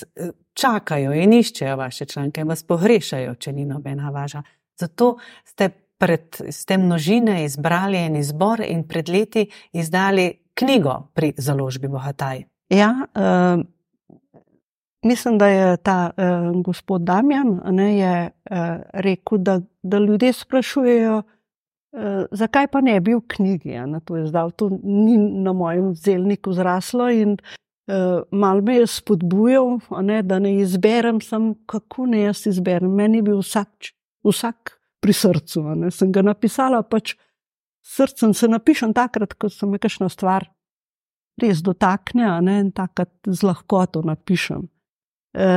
čakajo 0.53 1.13
in 1.13 1.33
iščejo 1.33 1.77
vaše 1.77 2.05
članke 2.05 2.43
vas 2.43 2.63
pogrešajo, 2.63 3.35
če 3.35 3.53
ni 3.53 3.65
nobena 3.65 4.09
važa. 4.09 4.41
Zato 4.79 5.17
ste 5.45 5.84
pred 5.97 6.41
tem 6.67 6.85
množine 6.85 7.43
izbrali 7.45 7.97
en 7.97 8.15
izbor 8.15 8.61
in 8.61 8.83
pred 8.87 9.09
leti 9.09 9.47
izdali 9.73 10.33
knjigo 10.53 11.11
pri 11.13 11.33
založbi 11.37 11.87
Bohataj. 11.87 12.43
Ja, 12.69 13.07
uh, 13.15 13.63
mislim, 15.03 15.37
da 15.37 15.47
je 15.47 15.77
ta 15.77 16.11
uh, 16.17 16.61
gospod 16.63 17.01
Damjan 17.01 17.61
ne, 17.71 17.97
je, 17.97 18.31
uh, 18.51 18.57
rekel, 18.93 19.37
da, 19.37 19.59
da 19.83 19.99
ljudje 19.99 20.33
sprašujejo, 20.33 21.17
uh, 21.17 22.25
zakaj 22.31 22.67
pa 22.67 22.81
ne 22.81 22.99
bi 22.99 23.15
v 23.15 23.21
knjigi. 23.27 23.69
Ja, 23.69 23.85
to, 24.05 24.25
zdal, 24.27 24.51
to 24.51 24.69
ni 24.83 25.17
na 25.17 25.53
mojem 25.53 25.93
zelniku 25.95 26.53
zraslo 26.53 27.09
in 27.09 27.37
uh, 27.37 28.23
malo 28.31 28.61
me 28.61 28.75
je 28.75 28.87
spodbujal, 28.87 29.79
ne, 30.01 30.23
da 30.23 30.39
ne 30.39 30.55
izberem, 30.59 31.21
sem 31.21 31.53
kako 31.65 32.05
ne 32.05 32.25
jaz 32.25 32.47
izberem. 32.47 32.91
Meni 32.95 33.21
je 33.21 33.29
bil 33.29 33.43
vsak, 33.43 33.93
vsak 34.23 34.79
pri 35.03 35.13
srcu. 35.13 35.63
Ne? 35.75 35.91
Sem 35.91 36.11
ga 36.11 36.23
napisala, 36.25 36.83
pač 36.83 37.15
srcem 37.85 38.33
se 38.33 38.49
napišem 38.49 38.93
takrat, 38.93 39.35
ko 39.37 39.49
se 39.49 39.67
mi 39.69 39.79
kakšna 39.81 40.09
stvar 40.09 40.47
res 41.41 41.61
dotakne 41.63 42.29
ne? 42.41 42.59
in 42.63 42.71
takrat 42.75 43.11
z 43.27 43.45
lahkoto 43.45 44.01
napišem. 44.05 44.65
E, 45.35 45.47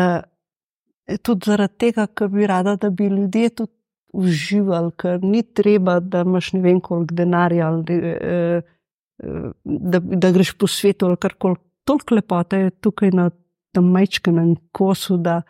tudi 1.23 1.51
zaradi 1.53 1.79
tega, 1.87 2.09
ker 2.11 2.31
bi 2.33 2.49
rada, 2.51 2.77
da 2.77 2.91
bi 2.91 3.09
ljudje 3.09 3.51
tudi 3.63 3.75
uživali, 4.19 4.93
ker 4.99 5.23
ni 5.23 5.43
treba, 5.43 5.99
da 6.01 6.25
imaš 6.27 6.53
ne 6.57 6.63
vem 6.65 6.81
koliko 6.81 7.15
denarja 7.15 7.69
ali 7.69 7.99
e, 7.99 8.13
e, 8.17 9.33
da, 9.65 10.01
da 10.01 10.31
greš 10.33 10.55
po 10.59 10.67
svetu 10.67 11.07
ali 11.07 11.21
kar 11.21 11.37
koli. 11.39 11.61
Toliko 11.89 12.19
lepote 12.19 12.59
je 12.59 12.71
tukaj 12.85 13.15
na 13.17 13.31
tem 13.73 13.87
majčkem 13.93 14.57
kosu, 14.73 15.17
da 15.17 15.41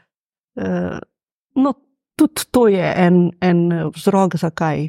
e, 0.55 0.69
no, 1.59 1.73
tudi 2.19 2.49
to 2.51 2.67
je 2.69 2.93
en, 3.07 3.31
en 3.41 3.91
vzrok, 3.95 4.37
zakaj 4.37 4.89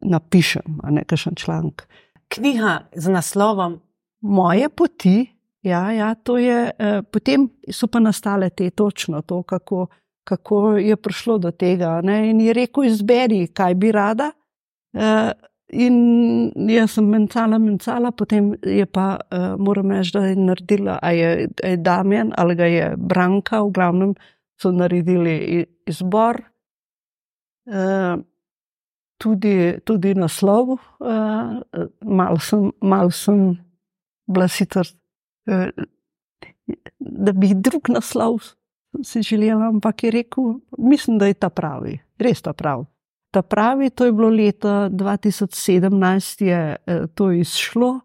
napišem 0.00 0.78
nekaj 0.90 1.34
članek. 1.36 1.88
Knjiga 2.28 2.80
z 2.94 3.10
naslovom 3.10 3.80
Moje 4.20 4.68
poti. 4.68 5.26
Ja, 5.62 5.92
ja, 5.92 6.14
je, 6.38 6.70
eh, 6.78 7.02
potem 7.02 7.48
so 7.70 7.86
pa 7.86 7.98
nastale 7.98 8.50
te 8.50 8.70
točno 8.70 9.22
to, 9.22 9.42
kako, 9.42 9.86
kako 10.24 10.76
je 10.76 10.96
prišlo 10.96 11.38
do 11.38 11.50
tega. 11.50 12.00
Ne? 12.02 12.30
In 12.30 12.40
je 12.40 12.52
rekel, 12.52 12.84
izberi, 12.84 13.46
kaj 13.46 13.74
bi 13.74 13.92
rada. 13.92 14.32
Eh, 14.94 15.32
in 15.68 16.52
jaz 16.68 16.90
sem 16.96 17.04
mencala, 17.04 17.58
mencala, 17.58 18.10
potem 18.10 18.54
je 18.62 18.86
pa, 18.86 19.18
eh, 19.30 19.56
moram 19.58 19.90
reči, 19.90 20.12
da 20.12 20.24
je 20.26 20.36
naredila, 20.36 20.98
a 21.02 21.10
je, 21.10 21.48
je 21.64 21.76
Damien 21.76 22.32
ali 22.36 22.54
ga 22.54 22.64
je 22.64 22.94
Branka, 22.96 23.62
v 23.62 23.70
glavnem 23.70 24.14
so 24.60 24.72
naredili 24.72 25.66
izbor. 25.86 26.42
Tudi, 29.18 29.80
tudi 29.84 30.14
naslov, 30.14 30.76
uh, 31.02 31.58
malo 32.06 32.38
sem, 32.38 32.68
mal 32.80 33.10
sem 33.10 33.58
bila 34.30 34.46
sicer, 34.48 34.86
uh, 35.50 35.86
da 36.98 37.34
bi 37.34 37.50
drug 37.54 37.90
naslov 37.90 38.38
si 39.02 39.22
želela, 39.26 39.72
ampak 39.72 40.04
je 40.04 40.10
rekel, 40.10 40.60
mislim, 40.78 41.18
da 41.18 41.26
je 41.26 41.34
ta 41.34 41.50
pravi, 41.50 41.98
res 42.22 42.42
ta 42.42 42.54
pravi. 42.54 42.86
Ta 43.34 43.42
pravi, 43.42 43.90
to 43.90 44.06
je 44.06 44.12
bilo 44.12 44.30
leta 44.30 44.88
2017, 44.88 46.44
je 46.46 46.62
uh, 46.76 47.08
to 47.14 47.32
izšlo, 47.32 47.98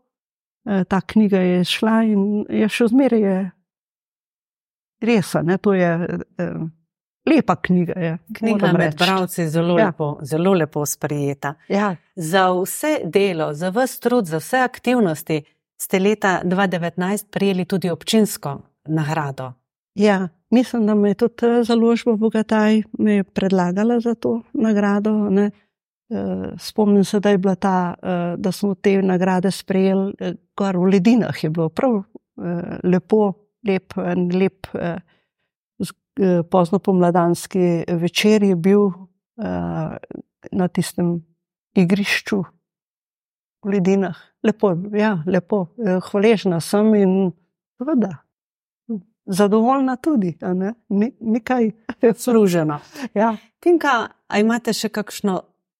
ta 0.63 1.01
knjiga 1.01 1.39
je 1.39 1.63
šla 1.67 1.95
in 2.07 2.45
je 2.49 2.67
še 2.71 2.87
zmeraj 2.87 3.23
res, 5.03 5.33
ne, 5.43 5.57
to 5.59 5.73
je. 5.75 5.91
Lepa 7.25 7.55
knjiga 7.55 7.93
je. 7.99 8.17
Knjiga 8.33 8.71
med 8.73 8.95
bralci 8.97 9.41
je 9.41 9.49
zelo, 9.49 9.79
ja. 9.79 9.85
lepo, 9.85 10.17
zelo 10.21 10.53
lepo 10.53 10.85
sprejeta. 10.85 11.53
Ja. 11.67 11.95
Za 12.15 12.51
vse 12.51 12.99
delo, 13.05 13.53
za 13.53 13.69
vse 13.69 13.99
trud, 13.99 14.25
za 14.25 14.37
vse 14.37 14.57
aktivnosti 14.57 15.43
ste 15.81 15.99
leta 15.99 16.41
2019 16.43 17.25
prijeli 17.31 17.65
tudi 17.65 17.89
občinsko 17.89 18.61
nagrado. 18.85 19.53
Ja, 19.95 20.27
mislim, 20.49 20.85
da 20.85 20.95
me 20.95 21.09
je 21.09 21.13
tudi 21.13 21.45
eh, 21.45 21.63
založba 21.63 22.15
Bogataj 22.15 22.81
predlagala 23.33 23.99
za 23.99 24.15
to 24.15 24.41
nagrado. 24.53 25.29
Ne. 25.29 25.51
Eh, 26.09 26.51
spomnim 26.59 27.03
se, 27.03 27.19
da, 27.19 27.55
ta, 27.55 27.95
eh, 28.03 28.35
da 28.37 28.51
smo 28.51 28.75
te 28.75 29.01
nagrade 29.01 29.51
sprejeli, 29.51 30.13
kar 30.55 30.77
v 30.77 30.83
Ledinah 30.83 31.43
je 31.43 31.49
bilo 31.49 31.69
prav 31.69 32.03
lepo, 32.83 33.33
lep, 33.67 33.93
lep 34.33 34.67
pozno 36.51 36.79
pomladanski 36.79 37.83
večer 37.87 38.43
je 38.43 38.55
bil 38.55 38.81
uh, 38.85 38.95
na 40.51 40.67
tistem 40.67 41.23
igrišču 41.75 42.43
v 43.63 43.69
Ledinah. 43.69 44.17
Lepo, 44.43 44.75
ja, 44.93 45.23
lepo. 45.25 45.67
Eh, 45.77 45.99
hvaležna 46.11 46.59
sem 46.59 46.95
in 46.95 47.31
seveda. 47.77 48.17
Zadovoljna 49.25 49.95
tudi, 49.95 50.37
ne? 50.41 50.73
nekaj 51.19 51.71
služena. 52.17 52.79
Ja. 53.19 53.35
Tinka, 53.63 54.09
a 54.27 54.39
imate 54.39 54.73
še 54.75 54.89
kakšno 54.91 55.37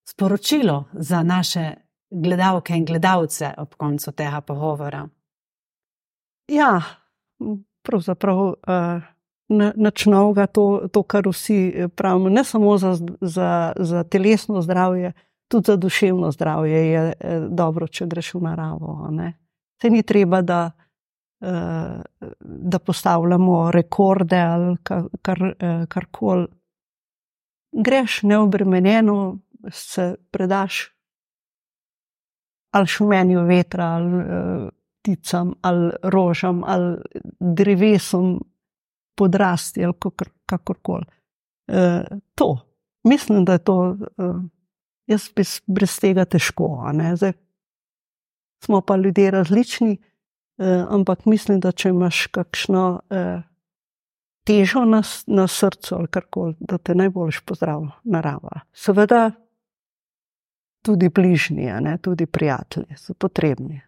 sporočilo 0.08 0.86
za 0.94 1.24
naše 1.24 1.66
gledalke 2.08 2.78
in 2.78 2.86
gledalce 2.88 3.52
ob 3.58 3.76
koncu 3.76 4.14
tega 4.16 4.40
pogovora? 4.42 5.04
Ja, 6.48 6.80
pravzaprav. 7.84 8.40
Uh, 8.64 9.13
nič 9.76 10.06
novega, 10.06 10.48
to, 10.48 10.88
to, 10.92 11.04
kar 11.04 11.28
vsi 11.28 11.58
eh, 11.68 11.88
pravimo, 11.88 12.30
ne 12.30 12.44
samo 12.44 12.78
za, 12.78 12.96
za, 13.22 13.74
za 13.78 14.04
telesno 14.04 14.62
zdravje, 14.62 15.14
tudi 15.48 15.66
za 15.72 15.76
duševno 15.76 16.32
zdravje 16.32 16.80
je 16.92 17.14
eh, 17.20 17.40
dobro, 17.50 17.88
če 17.88 18.08
greš 18.08 18.34
v 18.34 18.42
naravo. 18.42 19.10
Se 19.82 19.90
ni 19.90 20.04
treba, 20.04 20.42
da, 20.42 20.72
eh, 21.42 22.02
da 22.40 22.80
postavljamo 22.80 23.72
rekorde 23.72 24.40
ali 24.40 24.78
kar, 24.84 25.04
kar, 25.22 25.54
karkoli. 25.88 26.48
Greš 27.74 28.22
neobremenjeno, 28.24 29.38
se 29.72 30.16
predaš 30.32 30.90
ali 32.74 32.88
šumenju 32.88 33.44
vetra, 33.46 33.86
ali 33.86 34.24
pticam, 35.04 35.54
ali 35.62 35.92
rožam, 36.04 36.64
ali 36.66 36.98
drevesom, 37.40 38.40
podrasti 39.16 39.86
ali 39.86 39.94
kakorkoli. 40.46 41.06
E, 41.68 42.04
to, 42.36 42.58
mislim, 43.04 43.46
da 43.46 43.54
je 43.54 43.60
to, 43.60 43.98
e, 44.18 44.34
jaz 45.08 45.30
bi 45.36 45.44
brez 45.68 46.00
tega 46.00 46.26
težko. 46.26 46.92
Zdaj, 47.16 47.34
smo 48.64 48.82
pa 48.82 48.96
ljudje 48.96 49.32
različni, 49.32 49.98
e, 50.58 50.86
ampak 50.90 51.26
mislim, 51.26 51.60
da 51.60 51.72
če 51.72 51.90
imaš 51.90 52.28
kakšno 52.28 53.02
e, 53.10 53.42
težo 54.44 54.86
na, 54.86 55.02
na 55.28 55.48
srcu 55.48 55.96
ali 55.96 56.08
karkoli, 56.08 56.56
da 56.60 56.78
te 56.78 56.96
najboljš 56.96 57.42
pozdravlja 57.46 57.92
narava. 58.04 58.62
Seveda. 58.74 59.32
Tudi 60.84 61.08
bližnji, 61.10 61.70
tudi 62.02 62.26
prijatelji 62.26 62.98
so 62.98 63.14
potrebni. 63.14 63.82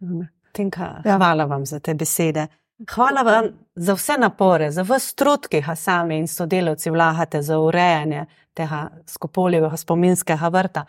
Tinka, 0.52 1.02
ja. 1.06 1.18
Hvala 1.18 1.44
vam 1.46 1.66
za 1.66 1.80
te 1.80 1.94
besede. 1.94 2.48
Hvala 2.96 3.22
vam 3.22 3.46
za 3.76 3.94
vse 3.94 4.18
napore, 4.20 4.72
za 4.72 4.84
vse 4.84 5.16
trud, 5.16 5.48
ki 5.48 5.62
ga 5.62 5.76
sami 5.76 6.18
in 6.20 6.28
sodelavci 6.28 6.90
vlagate 6.90 7.42
za 7.42 7.60
urejanje 7.60 8.26
tega 8.54 8.90
skopoljevega 9.08 9.78
spominskega 9.78 10.48
vrta. 10.48 10.86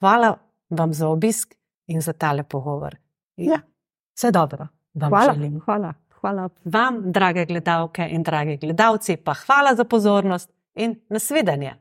Hvala 0.00 0.36
vam 0.70 0.92
za 0.94 1.08
obisk 1.08 1.54
in 1.86 2.00
za 2.00 2.12
tale 2.12 2.42
pogovor. 2.42 2.96
Ja. 3.36 3.60
Vse 4.16 4.30
dobro, 4.30 4.66
vam 4.94 5.10
hvala, 5.10 5.34
želim. 5.34 5.60
Hvala, 5.64 5.94
hvala. 6.20 6.48
Vam, 6.64 7.12
drage 7.12 7.44
gledalke 7.46 8.08
in 8.10 8.22
dragi 8.22 8.56
gledalci, 8.56 9.16
pa 9.16 9.34
hvala 9.34 9.74
za 9.74 9.84
pozornost 9.84 10.50
in 10.74 11.00
nasvidenje. 11.08 11.74